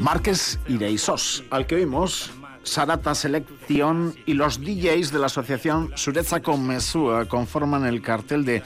Márquez 0.00 0.58
Ireisos, 0.66 1.44
al 1.50 1.66
que 1.66 1.76
vimos 1.76 2.30
Sarata 2.62 3.14
Selección 3.14 4.14
y 4.26 4.34
los 4.34 4.60
DJs 4.60 5.12
de 5.12 5.18
la 5.18 5.26
asociación 5.26 5.92
Sureza 5.94 6.40
con 6.42 6.66
Mesúa 6.66 7.26
conforman 7.26 7.86
el 7.86 8.02
cartel 8.02 8.44
de 8.44 8.62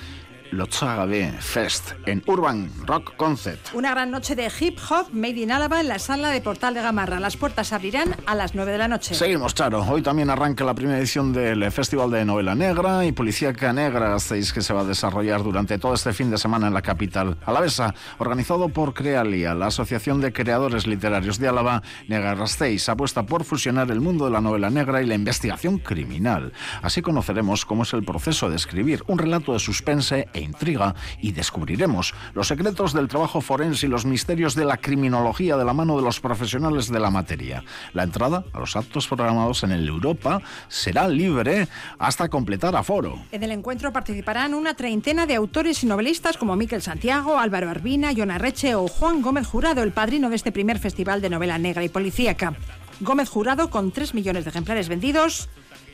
Lotzagabe 0.50 1.32
Fest 1.40 1.92
en 2.06 2.22
Urban 2.26 2.70
Rock 2.86 3.16
Concept. 3.16 3.74
Una 3.74 3.90
gran 3.90 4.10
noche 4.10 4.34
de 4.36 4.50
hip 4.60 4.78
hop 4.88 5.08
made 5.12 5.40
in 5.40 5.52
Álava 5.52 5.80
en 5.80 5.88
la 5.88 5.98
sala 5.98 6.30
de 6.30 6.40
Portal 6.40 6.74
de 6.74 6.82
Gamarra. 6.82 7.20
Las 7.20 7.36
puertas 7.36 7.72
abrirán 7.72 8.14
a 8.26 8.34
las 8.34 8.54
9 8.54 8.72
de 8.72 8.78
la 8.78 8.88
noche. 8.88 9.14
Seguimos, 9.14 9.54
Charo. 9.54 9.82
Hoy 9.82 10.02
también 10.02 10.30
arranca 10.30 10.64
la 10.64 10.74
primera 10.74 10.98
edición 10.98 11.32
del 11.32 11.70
Festival 11.72 12.10
de 12.10 12.24
Novela 12.24 12.54
Negra 12.54 13.04
y 13.04 13.12
Policíaca 13.12 13.72
Negra 13.72 14.18
6 14.18 14.52
que 14.52 14.62
se 14.62 14.72
va 14.72 14.82
a 14.82 14.84
desarrollar 14.84 15.42
durante 15.42 15.78
todo 15.78 15.94
este 15.94 16.12
fin 16.12 16.30
de 16.30 16.38
semana 16.38 16.68
en 16.68 16.74
la 16.74 16.82
capital 16.82 17.36
alavesa, 17.44 17.94
organizado 18.18 18.68
por 18.68 18.94
Crealia, 18.94 19.54
la 19.54 19.66
Asociación 19.66 20.20
de 20.20 20.32
Creadores 20.32 20.86
Literarios 20.86 21.38
de 21.38 21.48
Álava. 21.48 21.82
Negra 22.08 22.34
Rasteiz 22.34 22.88
apuesta 22.88 23.24
por 23.24 23.44
fusionar 23.44 23.90
el 23.90 24.00
mundo 24.00 24.24
de 24.26 24.30
la 24.30 24.40
novela 24.40 24.70
negra 24.70 25.02
y 25.02 25.06
la 25.06 25.14
investigación 25.14 25.78
criminal. 25.78 26.52
Así 26.82 27.02
conoceremos 27.02 27.64
cómo 27.64 27.82
es 27.82 27.92
el 27.92 28.04
proceso 28.04 28.50
de 28.50 28.56
escribir 28.56 29.02
un 29.06 29.18
relato 29.18 29.52
de 29.52 29.58
suspense 29.58 30.28
e 30.34 30.40
intriga 30.40 30.94
y 31.20 31.32
descubriremos 31.32 32.14
los 32.34 32.48
secretos 32.48 32.92
del 32.92 33.08
trabajo 33.08 33.40
forense 33.40 33.86
y 33.86 33.88
los 33.88 34.04
misterios 34.04 34.54
de 34.54 34.64
la 34.64 34.76
criminología 34.76 35.56
de 35.56 35.64
la 35.64 35.72
mano 35.72 35.96
de 35.96 36.02
los 36.02 36.20
profesionales 36.20 36.90
de 36.90 37.00
la 37.00 37.10
materia. 37.10 37.64
La 37.92 38.02
entrada 38.02 38.44
a 38.52 38.58
los 38.58 38.76
actos 38.76 39.08
programados 39.08 39.62
en 39.62 39.72
el 39.72 39.88
Europa 39.88 40.42
será 40.68 41.08
libre 41.08 41.68
hasta 41.98 42.28
completar 42.28 42.76
aforo. 42.76 43.20
En 43.32 43.42
el 43.42 43.52
encuentro 43.52 43.92
participarán 43.92 44.54
una 44.54 44.74
treintena 44.74 45.26
de 45.26 45.36
autores 45.36 45.82
y 45.82 45.86
novelistas 45.86 46.36
como 46.36 46.56
Miquel 46.56 46.82
Santiago, 46.82 47.38
Álvaro 47.38 47.70
Arbina, 47.70 48.12
Yona 48.12 48.38
Reche 48.38 48.74
o 48.74 48.88
Juan 48.88 49.22
Gómez 49.22 49.46
Jurado, 49.46 49.82
el 49.82 49.92
padrino 49.92 50.30
de 50.30 50.36
este 50.36 50.52
primer 50.52 50.78
festival 50.78 51.20
de 51.20 51.30
novela 51.30 51.58
negra 51.58 51.84
y 51.84 51.88
policíaca. 51.88 52.54
Gómez 53.00 53.28
Jurado, 53.28 53.70
con 53.70 53.90
3 53.90 54.14
millones 54.14 54.44
de 54.44 54.50
ejemplares 54.50 54.88
vendidos, 54.88 55.48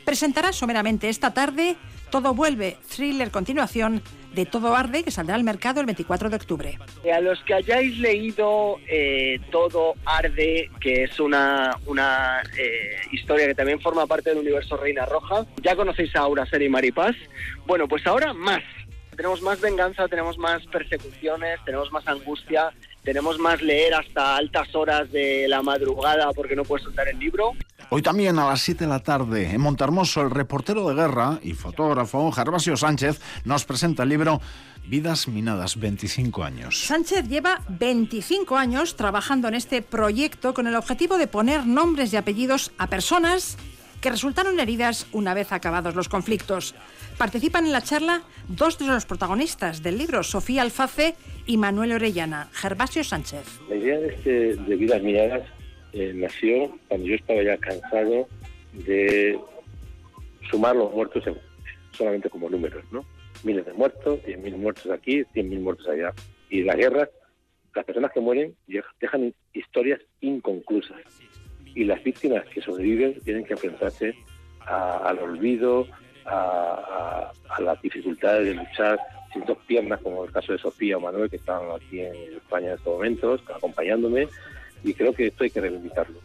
presentará 0.05 0.51
someramente 0.51 1.09
esta 1.09 1.33
tarde 1.33 1.77
Todo 2.09 2.33
vuelve, 2.33 2.77
thriller 2.93 3.31
continuación 3.31 4.01
de 4.33 4.45
Todo 4.45 4.75
Arde, 4.75 5.03
que 5.03 5.11
saldrá 5.11 5.35
al 5.35 5.43
mercado 5.43 5.79
el 5.79 5.85
24 5.85 6.29
de 6.29 6.35
octubre. 6.35 6.79
A 7.13 7.19
los 7.19 7.41
que 7.43 7.53
hayáis 7.53 7.97
leído 7.97 8.77
eh, 8.87 9.39
Todo 9.51 9.95
Arde, 10.05 10.69
que 10.79 11.03
es 11.03 11.19
una, 11.19 11.77
una 11.85 12.41
eh, 12.57 12.95
historia 13.11 13.47
que 13.47 13.55
también 13.55 13.79
forma 13.81 14.07
parte 14.07 14.29
del 14.29 14.39
universo 14.39 14.77
Reina 14.77 15.05
Roja, 15.05 15.45
ya 15.61 15.75
conocéis 15.75 16.15
a 16.15 16.19
Aura 16.19 16.45
Ser 16.45 16.61
y 16.61 16.69
Maripaz. 16.69 17.15
Bueno, 17.65 17.87
pues 17.87 18.05
ahora 18.07 18.33
más. 18.33 18.63
Tenemos 19.15 19.41
más 19.41 19.59
venganza, 19.59 20.07
tenemos 20.07 20.37
más 20.37 20.65
persecuciones, 20.67 21.59
tenemos 21.65 21.91
más 21.91 22.07
angustia, 22.07 22.71
tenemos 23.03 23.39
más 23.39 23.61
leer 23.61 23.93
hasta 23.93 24.35
altas 24.35 24.73
horas 24.75 25.11
de 25.11 25.47
la 25.47 25.61
madrugada 25.61 26.31
porque 26.33 26.55
no 26.55 26.63
puedes 26.63 26.83
soltar 26.83 27.07
el 27.07 27.19
libro. 27.19 27.53
Hoy 27.89 28.01
también 28.01 28.39
a 28.39 28.47
las 28.47 28.61
7 28.61 28.85
de 28.85 28.89
la 28.89 28.99
tarde 28.99 29.49
en 29.51 29.59
Montermoso, 29.59 30.21
el 30.21 30.29
reportero 30.29 30.87
de 30.87 30.95
guerra 30.95 31.39
y 31.43 31.53
fotógrafo 31.53 32.31
Gervasio 32.31 32.77
Sánchez 32.77 33.19
nos 33.43 33.65
presenta 33.65 34.03
el 34.03 34.09
libro 34.09 34.39
Vidas 34.85 35.27
Minadas, 35.27 35.77
25 35.77 36.43
años. 36.43 36.85
Sánchez 36.85 37.27
lleva 37.27 37.61
25 37.67 38.57
años 38.57 38.95
trabajando 38.95 39.47
en 39.47 39.55
este 39.55 39.81
proyecto 39.81 40.53
con 40.53 40.67
el 40.67 40.75
objetivo 40.75 41.17
de 41.17 41.27
poner 41.27 41.65
nombres 41.65 42.13
y 42.13 42.17
apellidos 42.17 42.71
a 42.77 42.87
personas 42.87 43.57
que 44.01 44.09
resultaron 44.09 44.59
heridas 44.59 45.07
una 45.13 45.33
vez 45.33 45.51
acabados 45.51 45.95
los 45.95 46.09
conflictos. 46.09 46.75
Participan 47.17 47.65
en 47.65 47.71
la 47.71 47.81
charla 47.81 48.23
dos 48.47 48.79
de 48.79 48.87
los 48.87 49.05
protagonistas 49.05 49.83
del 49.83 49.99
libro, 49.99 50.23
Sofía 50.23 50.63
Alface 50.63 51.15
y 51.45 51.57
Manuel 51.57 51.93
Orellana, 51.93 52.49
Gervasio 52.51 53.03
Sánchez. 53.03 53.61
La 53.69 53.75
idea 53.75 53.99
de, 53.99 54.07
este, 54.07 54.55
de 54.55 54.75
Vidas 54.75 55.03
Minadas 55.03 55.43
eh, 55.93 56.11
nació 56.15 56.77
cuando 56.87 57.07
yo 57.07 57.15
estaba 57.15 57.43
ya 57.43 57.57
cansado 57.57 58.27
de 58.73 59.39
sumar 60.49 60.75
los 60.75 60.91
muertos 60.91 61.23
solamente 61.91 62.29
como 62.29 62.49
números, 62.49 62.83
¿no? 62.91 63.05
Miles 63.43 63.65
de 63.65 63.73
muertos, 63.73 64.19
10.000 64.23 64.57
muertos 64.57 64.91
aquí, 64.91 65.21
100.000 65.33 65.59
muertos 65.59 65.87
allá. 65.87 66.13
Y 66.49 66.63
las 66.63 66.75
guerras 66.75 67.09
las 67.75 67.85
personas 67.85 68.11
que 68.11 68.19
mueren 68.19 68.55
dejan 68.99 69.33
historias 69.53 70.01
inconclusas 70.19 71.01
y 71.75 71.83
las 71.83 72.03
víctimas 72.03 72.43
que 72.53 72.61
sobreviven 72.61 73.19
tienen 73.21 73.45
que 73.45 73.53
enfrentarse 73.53 74.15
al 74.65 75.19
olvido, 75.19 75.87
a, 76.25 77.31
las 77.59 77.81
dificultades 77.81 78.45
de 78.45 78.53
luchar 78.53 78.99
sin 79.33 79.43
dos 79.45 79.57
piernas, 79.67 79.99
como 80.01 80.25
el 80.25 80.31
caso 80.31 80.51
de 80.51 80.59
Sofía 80.59 80.97
o 80.97 80.99
Manuel, 80.99 81.29
que 81.29 81.37
están 81.37 81.61
aquí 81.75 82.01
en 82.01 82.35
España 82.35 82.67
en 82.67 82.73
estos 82.73 82.93
momentos, 82.93 83.41
acompañándome, 83.53 84.27
y 84.83 84.93
creo 84.93 85.13
que 85.13 85.27
esto 85.27 85.43
hay 85.43 85.49
que 85.49 85.61
reivindicarlo. 85.61 86.19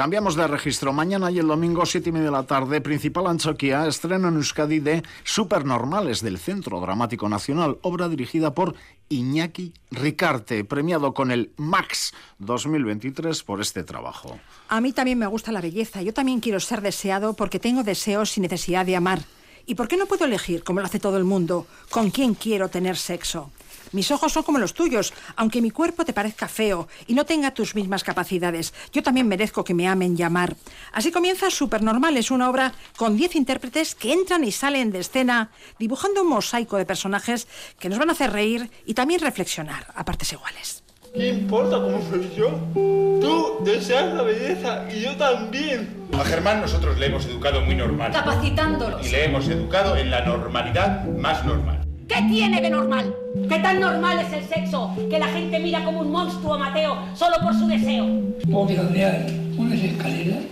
Cambiamos 0.00 0.34
de 0.34 0.46
registro. 0.46 0.94
Mañana 0.94 1.30
y 1.30 1.40
el 1.40 1.46
domingo, 1.46 1.84
siete 1.84 2.08
y 2.08 2.12
media 2.12 2.28
de 2.28 2.32
la 2.32 2.44
tarde, 2.44 2.80
Principal 2.80 3.26
Anchoquia 3.26 3.86
estreno 3.86 4.28
en 4.28 4.36
Euskadi 4.36 4.80
de 4.80 5.02
Supernormales 5.24 6.22
del 6.22 6.38
Centro 6.38 6.80
Dramático 6.80 7.28
Nacional, 7.28 7.76
obra 7.82 8.08
dirigida 8.08 8.54
por 8.54 8.74
Iñaki 9.10 9.74
Ricarte, 9.90 10.64
premiado 10.64 11.12
con 11.12 11.30
el 11.30 11.52
Max 11.58 12.14
2023 12.38 13.42
por 13.42 13.60
este 13.60 13.84
trabajo. 13.84 14.40
A 14.70 14.80
mí 14.80 14.94
también 14.94 15.18
me 15.18 15.26
gusta 15.26 15.52
la 15.52 15.60
belleza. 15.60 16.00
Yo 16.00 16.14
también 16.14 16.40
quiero 16.40 16.60
ser 16.60 16.80
deseado 16.80 17.34
porque 17.34 17.58
tengo 17.58 17.82
deseos 17.82 18.30
sin 18.30 18.44
necesidad 18.44 18.86
de 18.86 18.96
amar. 18.96 19.20
¿Y 19.66 19.74
por 19.74 19.86
qué 19.86 19.98
no 19.98 20.06
puedo 20.06 20.24
elegir, 20.24 20.64
como 20.64 20.80
lo 20.80 20.86
hace 20.86 20.98
todo 20.98 21.18
el 21.18 21.24
mundo, 21.24 21.66
con 21.90 22.10
quién 22.10 22.32
quiero 22.32 22.70
tener 22.70 22.96
sexo? 22.96 23.50
Mis 23.92 24.10
ojos 24.10 24.32
son 24.32 24.42
como 24.42 24.58
los 24.58 24.74
tuyos, 24.74 25.12
aunque 25.36 25.60
mi 25.60 25.70
cuerpo 25.70 26.04
te 26.04 26.12
parezca 26.12 26.48
feo 26.48 26.88
y 27.06 27.14
no 27.14 27.26
tenga 27.26 27.52
tus 27.52 27.74
mismas 27.74 28.04
capacidades. 28.04 28.72
Yo 28.92 29.02
también 29.02 29.28
merezco 29.28 29.64
que 29.64 29.74
me 29.74 29.88
amen 29.88 30.16
y 30.16 30.22
amar. 30.22 30.56
Así 30.92 31.10
comienza 31.10 31.50
Supernormal, 31.50 32.16
es 32.16 32.30
una 32.30 32.48
obra 32.48 32.72
con 32.96 33.16
10 33.16 33.36
intérpretes 33.36 33.94
que 33.94 34.12
entran 34.12 34.44
y 34.44 34.52
salen 34.52 34.92
de 34.92 35.00
escena, 35.00 35.50
dibujando 35.78 36.22
un 36.22 36.28
mosaico 36.28 36.76
de 36.76 36.86
personajes 36.86 37.48
que 37.78 37.88
nos 37.88 37.98
van 37.98 38.10
a 38.10 38.12
hacer 38.12 38.32
reír 38.32 38.70
y 38.86 38.94
también 38.94 39.20
reflexionar 39.20 39.86
a 39.94 40.04
partes 40.04 40.32
iguales. 40.32 40.82
¿Qué 41.12 41.28
importa 41.28 41.80
cómo 41.80 42.00
soy 42.08 42.30
yo? 42.36 42.50
Tú 42.74 43.64
deseas 43.64 44.14
la 44.14 44.22
belleza 44.22 44.86
y 44.92 45.00
yo 45.00 45.16
también. 45.16 46.08
A 46.16 46.24
Germán 46.24 46.60
nosotros 46.60 46.96
le 46.98 47.06
hemos 47.06 47.26
educado 47.26 47.62
muy 47.62 47.74
normal. 47.74 48.12
Capacitándolos. 48.12 49.04
Y 49.04 49.10
le 49.10 49.24
hemos 49.24 49.48
educado 49.48 49.96
en 49.96 50.10
la 50.10 50.24
normalidad 50.24 51.04
más 51.06 51.44
normal. 51.44 51.89
¿Qué 52.12 52.22
tiene 52.22 52.60
de 52.60 52.70
normal? 52.70 53.14
¿Qué 53.48 53.60
tan 53.60 53.78
normal 53.78 54.18
es 54.18 54.32
el 54.32 54.44
sexo 54.48 54.92
que 55.08 55.16
la 55.16 55.28
gente 55.28 55.60
mira 55.60 55.84
como 55.84 56.00
un 56.00 56.10
monstruo 56.10 56.58
Mateo 56.58 56.98
solo 57.14 57.36
por 57.40 57.54
su 57.54 57.68
deseo? 57.68 58.04
Donde 58.48 59.06
hay 59.06 59.54
unas 59.56 59.78
escaleras, 59.78 60.42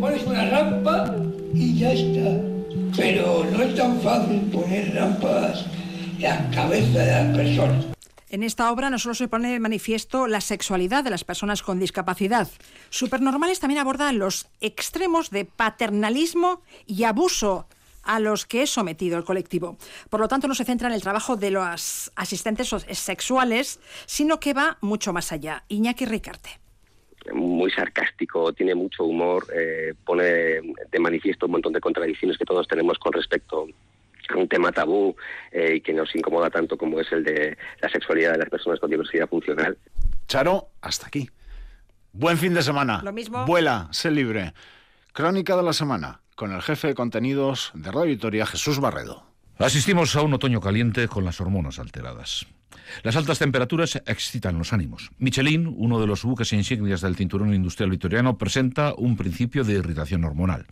pones 0.00 0.24
una 0.24 0.48
rampa 0.48 1.16
y 1.52 1.78
ya 1.78 1.92
está. 1.92 2.40
Pero 2.96 3.44
no 3.52 3.62
es 3.62 3.74
tan 3.74 4.00
fácil 4.00 4.40
poner 4.50 4.94
rampas 4.94 5.66
en 6.16 6.22
la 6.22 6.50
cabeza 6.50 6.98
de 6.98 7.12
las 7.12 7.36
personas. 7.36 7.84
En 8.30 8.42
esta 8.42 8.72
obra 8.72 8.88
no 8.88 8.98
solo 8.98 9.14
se 9.14 9.28
pone 9.28 9.52
de 9.52 9.60
manifiesto 9.60 10.26
la 10.26 10.40
sexualidad 10.40 11.04
de 11.04 11.10
las 11.10 11.24
personas 11.24 11.62
con 11.62 11.78
discapacidad. 11.78 12.48
Supernormales 12.88 13.60
también 13.60 13.80
aborda 13.80 14.10
los 14.12 14.46
extremos 14.62 15.28
de 15.28 15.44
paternalismo 15.44 16.62
y 16.86 17.04
abuso 17.04 17.66
a 18.04 18.20
los 18.20 18.46
que 18.46 18.62
es 18.62 18.70
sometido 18.70 19.18
el 19.18 19.24
colectivo. 19.24 19.76
Por 20.10 20.20
lo 20.20 20.28
tanto, 20.28 20.48
no 20.48 20.54
se 20.54 20.64
centra 20.64 20.88
en 20.88 20.94
el 20.94 21.02
trabajo 21.02 21.36
de 21.36 21.50
los 21.50 22.12
asistentes 22.16 22.68
sexuales, 22.92 23.80
sino 24.06 24.40
que 24.40 24.54
va 24.54 24.78
mucho 24.80 25.12
más 25.12 25.32
allá. 25.32 25.64
Iñaki 25.68 26.04
Ricarte 26.04 26.64
muy 27.32 27.70
sarcástico, 27.70 28.52
tiene 28.52 28.74
mucho 28.74 29.04
humor, 29.04 29.46
eh, 29.54 29.94
pone 30.04 30.26
de 30.26 30.98
manifiesto 30.98 31.46
un 31.46 31.52
montón 31.52 31.72
de 31.72 31.80
contradicciones 31.80 32.36
que 32.36 32.44
todos 32.44 32.68
tenemos 32.68 32.98
con 32.98 33.14
respecto 33.14 33.66
un 34.34 34.48
tema 34.48 34.72
tabú 34.72 35.14
eh, 35.52 35.76
y 35.76 35.80
que 35.80 35.92
nos 35.92 36.14
incomoda 36.14 36.50
tanto 36.50 36.76
como 36.78 37.00
es 37.00 37.10
el 37.12 37.24
de 37.24 37.56
la 37.80 37.88
sexualidad 37.88 38.32
de 38.32 38.38
las 38.38 38.48
personas 38.48 38.80
con 38.80 38.90
diversidad 38.90 39.28
funcional. 39.28 39.76
Charo, 40.26 40.68
hasta 40.80 41.06
aquí. 41.06 41.28
Buen 42.12 42.38
fin 42.38 42.54
de 42.54 42.62
semana. 42.62 43.00
Lo 43.02 43.12
mismo. 43.12 43.44
Vuela, 43.44 43.88
sé 43.90 44.10
libre. 44.10 44.54
Crónica 45.12 45.56
de 45.56 45.62
la 45.62 45.72
semana, 45.72 46.20
con 46.34 46.52
el 46.52 46.62
jefe 46.62 46.88
de 46.88 46.94
contenidos 46.94 47.70
de 47.74 47.90
Radio 47.90 48.10
Victoria, 48.10 48.46
Jesús 48.46 48.80
Barredo. 48.80 49.24
Asistimos 49.58 50.16
a 50.16 50.22
un 50.22 50.34
otoño 50.34 50.60
caliente 50.60 51.06
con 51.06 51.24
las 51.24 51.40
hormonas 51.40 51.78
alteradas. 51.78 52.46
Las 53.02 53.16
altas 53.16 53.38
temperaturas 53.38 54.02
excitan 54.06 54.58
los 54.58 54.72
ánimos. 54.72 55.10
Michelin, 55.18 55.72
uno 55.76 56.00
de 56.00 56.06
los 56.06 56.24
buques 56.24 56.52
insignias 56.52 57.00
del 57.00 57.16
cinturón 57.16 57.54
industrial 57.54 57.90
victoriano, 57.90 58.36
presenta 58.36 58.94
un 58.96 59.16
principio 59.16 59.64
de 59.64 59.74
irritación 59.74 60.24
hormonal. 60.24 60.66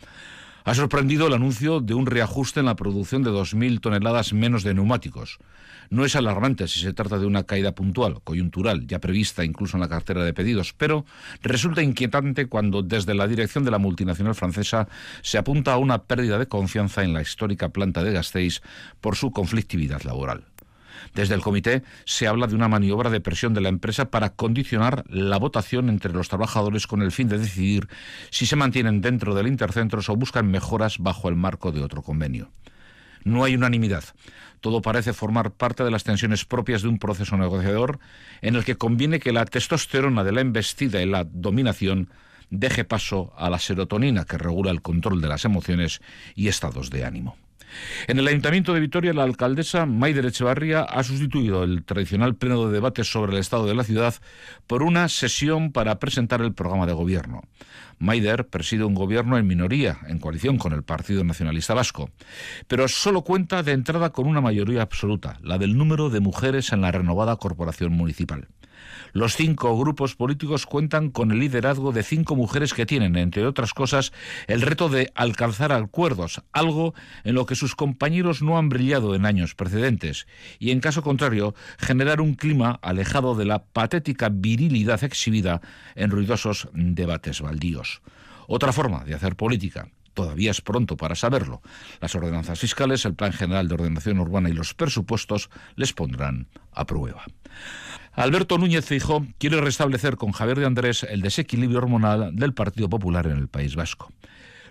Ha 0.64 0.74
sorprendido 0.74 1.26
el 1.26 1.32
anuncio 1.32 1.80
de 1.80 1.94
un 1.94 2.06
reajuste 2.06 2.60
en 2.60 2.66
la 2.66 2.76
producción 2.76 3.24
de 3.24 3.30
2.000 3.30 3.80
toneladas 3.80 4.32
menos 4.32 4.62
de 4.62 4.74
neumáticos. 4.74 5.38
No 5.90 6.04
es 6.04 6.14
alarmante 6.14 6.68
si 6.68 6.80
se 6.80 6.92
trata 6.92 7.18
de 7.18 7.26
una 7.26 7.42
caída 7.42 7.74
puntual, 7.74 8.22
coyuntural, 8.22 8.86
ya 8.86 9.00
prevista 9.00 9.44
incluso 9.44 9.76
en 9.76 9.80
la 9.80 9.88
cartera 9.88 10.24
de 10.24 10.32
pedidos, 10.32 10.72
pero 10.72 11.04
resulta 11.42 11.82
inquietante 11.82 12.46
cuando 12.46 12.82
desde 12.82 13.14
la 13.14 13.26
dirección 13.26 13.64
de 13.64 13.72
la 13.72 13.78
multinacional 13.78 14.36
francesa 14.36 14.88
se 15.20 15.36
apunta 15.36 15.72
a 15.72 15.78
una 15.78 16.04
pérdida 16.04 16.38
de 16.38 16.46
confianza 16.46 17.02
en 17.02 17.12
la 17.12 17.22
histórica 17.22 17.70
planta 17.70 18.04
de 18.04 18.12
Gasteiz 18.12 18.62
por 19.00 19.16
su 19.16 19.32
conflictividad 19.32 20.02
laboral. 20.02 20.51
Desde 21.14 21.34
el 21.34 21.40
comité 21.40 21.82
se 22.04 22.26
habla 22.26 22.46
de 22.46 22.54
una 22.54 22.68
maniobra 22.68 23.10
de 23.10 23.20
presión 23.20 23.54
de 23.54 23.60
la 23.60 23.68
empresa 23.68 24.10
para 24.10 24.30
condicionar 24.30 25.04
la 25.08 25.38
votación 25.38 25.88
entre 25.88 26.12
los 26.12 26.28
trabajadores 26.28 26.86
con 26.86 27.02
el 27.02 27.12
fin 27.12 27.28
de 27.28 27.38
decidir 27.38 27.88
si 28.30 28.46
se 28.46 28.56
mantienen 28.56 29.00
dentro 29.00 29.34
del 29.34 29.46
intercentros 29.46 30.08
o 30.08 30.16
buscan 30.16 30.50
mejoras 30.50 30.98
bajo 30.98 31.28
el 31.28 31.36
marco 31.36 31.72
de 31.72 31.82
otro 31.82 32.02
convenio. 32.02 32.50
No 33.24 33.44
hay 33.44 33.54
unanimidad. 33.54 34.04
Todo 34.60 34.82
parece 34.82 35.12
formar 35.12 35.52
parte 35.52 35.84
de 35.84 35.90
las 35.90 36.04
tensiones 36.04 36.44
propias 36.44 36.82
de 36.82 36.88
un 36.88 36.98
proceso 36.98 37.36
negociador 37.36 37.98
en 38.42 38.54
el 38.54 38.64
que 38.64 38.76
conviene 38.76 39.18
que 39.18 39.32
la 39.32 39.44
testosterona 39.44 40.24
de 40.24 40.32
la 40.32 40.40
embestida 40.40 41.02
y 41.02 41.06
la 41.06 41.24
dominación 41.24 42.08
deje 42.50 42.84
paso 42.84 43.32
a 43.36 43.50
la 43.50 43.58
serotonina 43.58 44.24
que 44.24 44.38
regula 44.38 44.70
el 44.70 44.82
control 44.82 45.20
de 45.20 45.28
las 45.28 45.44
emociones 45.44 46.00
y 46.34 46.48
estados 46.48 46.90
de 46.90 47.04
ánimo. 47.04 47.36
En 48.06 48.18
el 48.18 48.28
Ayuntamiento 48.28 48.74
de 48.74 48.80
Vitoria, 48.80 49.12
la 49.12 49.24
alcaldesa 49.24 49.86
Maider 49.86 50.26
Echevarría 50.26 50.82
ha 50.82 51.02
sustituido 51.02 51.64
el 51.64 51.84
tradicional 51.84 52.34
pleno 52.34 52.66
de 52.66 52.72
debate 52.72 53.04
sobre 53.04 53.32
el 53.32 53.38
estado 53.38 53.66
de 53.66 53.74
la 53.74 53.84
ciudad 53.84 54.14
por 54.66 54.82
una 54.82 55.08
sesión 55.08 55.72
para 55.72 55.98
presentar 55.98 56.40
el 56.42 56.54
programa 56.54 56.86
de 56.86 56.92
gobierno. 56.92 57.42
Maider 57.98 58.48
preside 58.48 58.84
un 58.84 58.94
gobierno 58.94 59.38
en 59.38 59.46
minoría, 59.46 59.98
en 60.08 60.18
coalición 60.18 60.58
con 60.58 60.72
el 60.72 60.82
Partido 60.82 61.22
Nacionalista 61.22 61.74
Vasco, 61.74 62.10
pero 62.66 62.88
solo 62.88 63.22
cuenta 63.22 63.62
de 63.62 63.72
entrada 63.72 64.10
con 64.10 64.26
una 64.26 64.40
mayoría 64.40 64.82
absoluta, 64.82 65.38
la 65.42 65.58
del 65.58 65.76
número 65.76 66.10
de 66.10 66.20
mujeres 66.20 66.72
en 66.72 66.80
la 66.80 66.90
renovada 66.90 67.36
corporación 67.36 67.92
municipal. 67.92 68.48
Los 69.12 69.36
cinco 69.36 69.76
grupos 69.76 70.14
políticos 70.14 70.64
cuentan 70.64 71.10
con 71.10 71.32
el 71.32 71.38
liderazgo 71.38 71.92
de 71.92 72.02
cinco 72.02 72.34
mujeres 72.34 72.72
que 72.72 72.86
tienen, 72.86 73.16
entre 73.16 73.46
otras 73.46 73.74
cosas, 73.74 74.12
el 74.46 74.62
reto 74.62 74.88
de 74.88 75.12
alcanzar 75.14 75.72
acuerdos, 75.72 76.42
algo 76.52 76.94
en 77.24 77.34
lo 77.34 77.44
que 77.44 77.54
sus 77.54 77.76
compañeros 77.76 78.40
no 78.40 78.56
han 78.56 78.70
brillado 78.70 79.14
en 79.14 79.26
años 79.26 79.54
precedentes, 79.54 80.26
y 80.58 80.70
en 80.70 80.80
caso 80.80 81.02
contrario, 81.02 81.54
generar 81.78 82.22
un 82.22 82.34
clima 82.34 82.78
alejado 82.82 83.34
de 83.34 83.44
la 83.44 83.64
patética 83.64 84.30
virilidad 84.30 85.04
exhibida 85.04 85.60
en 85.94 86.10
ruidosos 86.10 86.68
debates 86.72 87.42
baldíos. 87.42 88.00
Otra 88.48 88.72
forma 88.72 89.04
de 89.04 89.14
hacer 89.14 89.36
política, 89.36 89.88
todavía 90.14 90.50
es 90.50 90.60
pronto 90.60 90.96
para 90.96 91.14
saberlo. 91.14 91.62
Las 92.00 92.14
ordenanzas 92.14 92.58
fiscales, 92.58 93.04
el 93.04 93.14
Plan 93.14 93.32
General 93.32 93.68
de 93.68 93.74
Ordenación 93.74 94.18
Urbana 94.18 94.48
y 94.48 94.52
los 94.52 94.74
presupuestos 94.74 95.50
les 95.76 95.92
pondrán 95.92 96.48
a 96.72 96.86
prueba. 96.86 97.24
Alberto 98.12 98.58
Núñez 98.58 98.84
Feijóo 98.84 99.26
quiere 99.38 99.60
restablecer 99.60 100.16
con 100.16 100.32
Javier 100.32 100.58
de 100.58 100.66
Andrés 100.66 101.02
el 101.08 101.22
desequilibrio 101.22 101.78
hormonal 101.78 102.36
del 102.36 102.52
Partido 102.52 102.88
Popular 102.88 103.26
en 103.26 103.38
el 103.38 103.48
País 103.48 103.74
Vasco. 103.74 104.12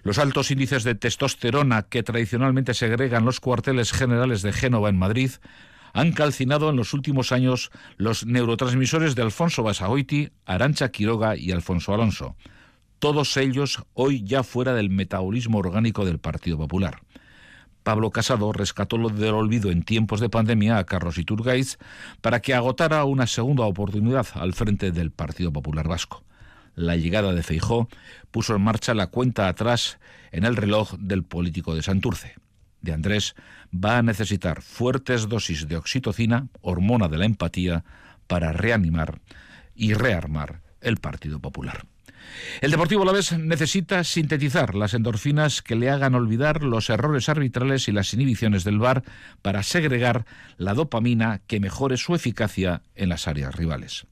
Los 0.03 0.17
altos 0.17 0.51
índices 0.51 0.83
de 0.83 0.95
testosterona 0.95 1.83
que 1.83 2.03
tradicionalmente 2.03 2.73
segregan 2.73 3.25
los 3.25 3.39
cuarteles 3.39 3.91
generales 3.91 4.41
de 4.41 4.53
Génova 4.53 4.89
en 4.89 4.97
Madrid 4.97 5.31
han 5.93 6.11
calcinado 6.11 6.69
en 6.69 6.75
los 6.75 6.93
últimos 6.93 7.31
años 7.31 7.71
los 7.97 8.25
neurotransmisores 8.25 9.15
de 9.15 9.23
Alfonso 9.23 9.63
Basagoiti, 9.63 10.31
Arancha 10.45 10.89
Quiroga 10.89 11.35
y 11.35 11.51
Alfonso 11.51 11.93
Alonso. 11.93 12.35
Todos 13.01 13.35
ellos 13.37 13.81
hoy 13.95 14.21
ya 14.23 14.43
fuera 14.43 14.75
del 14.75 14.91
metabolismo 14.91 15.57
orgánico 15.57 16.05
del 16.05 16.19
Partido 16.19 16.59
Popular. 16.59 17.01
Pablo 17.81 18.11
Casado 18.11 18.53
rescató 18.53 18.99
lo 18.99 19.09
del 19.09 19.33
olvido 19.33 19.71
en 19.71 19.81
tiempos 19.81 20.19
de 20.19 20.29
pandemia 20.29 20.77
a 20.77 20.83
Carlos 20.83 21.17
Iturgaiz 21.17 21.79
para 22.21 22.41
que 22.41 22.53
agotara 22.53 23.03
una 23.05 23.25
segunda 23.25 23.63
oportunidad 23.63 24.27
al 24.35 24.53
frente 24.53 24.91
del 24.91 25.09
Partido 25.09 25.51
Popular 25.51 25.87
Vasco. 25.87 26.23
La 26.75 26.95
llegada 26.95 27.33
de 27.33 27.41
Feijó 27.41 27.89
puso 28.29 28.55
en 28.55 28.61
marcha 28.61 28.93
la 28.93 29.07
cuenta 29.07 29.47
atrás 29.47 29.97
en 30.31 30.45
el 30.45 30.55
reloj 30.55 30.93
del 30.99 31.23
político 31.23 31.73
de 31.73 31.81
Santurce. 31.81 32.35
De 32.81 32.93
Andrés 32.93 33.33
va 33.73 33.97
a 33.97 34.03
necesitar 34.03 34.61
fuertes 34.61 35.27
dosis 35.27 35.67
de 35.67 35.75
oxitocina, 35.75 36.49
hormona 36.61 37.07
de 37.07 37.17
la 37.17 37.25
empatía, 37.25 37.83
para 38.27 38.53
reanimar 38.53 39.21
y 39.73 39.95
rearmar 39.95 40.61
el 40.81 40.97
Partido 40.97 41.39
Popular. 41.39 41.87
El 42.61 42.71
Deportivo 42.71 43.05
vez 43.11 43.31
necesita 43.37 44.03
sintetizar 44.03 44.75
las 44.75 44.93
endorfinas 44.93 45.61
que 45.61 45.75
le 45.75 45.89
hagan 45.89 46.15
olvidar 46.15 46.63
los 46.63 46.89
errores 46.89 47.29
arbitrales 47.29 47.87
y 47.87 47.91
las 47.91 48.13
inhibiciones 48.13 48.63
del 48.63 48.79
VAR 48.79 49.03
para 49.41 49.63
segregar 49.63 50.25
la 50.57 50.73
dopamina 50.73 51.41
que 51.47 51.59
mejore 51.59 51.97
su 51.97 52.15
eficacia 52.15 52.83
en 52.95 53.09
las 53.09 53.27
áreas 53.27 53.55
rivales. 53.55 54.05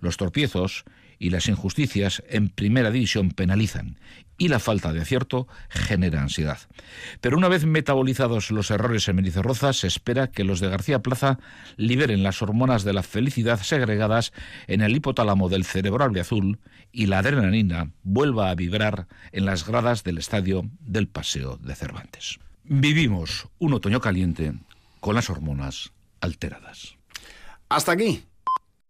Los 0.00 0.16
tropiezos 0.16 0.84
y 1.22 1.30
las 1.30 1.46
injusticias 1.46 2.20
en 2.28 2.48
primera 2.48 2.90
división 2.90 3.30
penalizan 3.30 3.96
y 4.38 4.48
la 4.48 4.58
falta 4.58 4.92
de 4.92 5.02
acierto 5.02 5.46
genera 5.68 6.20
ansiedad. 6.20 6.58
Pero 7.20 7.38
una 7.38 7.46
vez 7.46 7.64
metabolizados 7.64 8.50
los 8.50 8.72
errores 8.72 9.06
en 9.06 9.14
Menizorroza, 9.14 9.72
se 9.72 9.86
espera 9.86 10.32
que 10.32 10.42
los 10.42 10.58
de 10.58 10.68
García 10.68 10.98
Plaza 10.98 11.38
liberen 11.76 12.24
las 12.24 12.42
hormonas 12.42 12.82
de 12.82 12.92
la 12.92 13.04
felicidad 13.04 13.62
segregadas 13.62 14.32
en 14.66 14.80
el 14.80 14.96
hipotálamo 14.96 15.48
del 15.48 15.64
cerebro 15.64 16.10
azul 16.20 16.58
y 16.90 17.06
la 17.06 17.20
adrenalina 17.20 17.92
vuelva 18.02 18.50
a 18.50 18.56
vibrar 18.56 19.06
en 19.30 19.44
las 19.44 19.64
gradas 19.64 20.02
del 20.02 20.18
estadio 20.18 20.68
del 20.80 21.06
Paseo 21.06 21.56
de 21.58 21.76
Cervantes. 21.76 22.40
Vivimos 22.64 23.46
un 23.60 23.74
otoño 23.74 24.00
caliente 24.00 24.54
con 24.98 25.14
las 25.14 25.30
hormonas 25.30 25.92
alteradas. 26.20 26.96
Hasta 27.68 27.92
aquí 27.92 28.24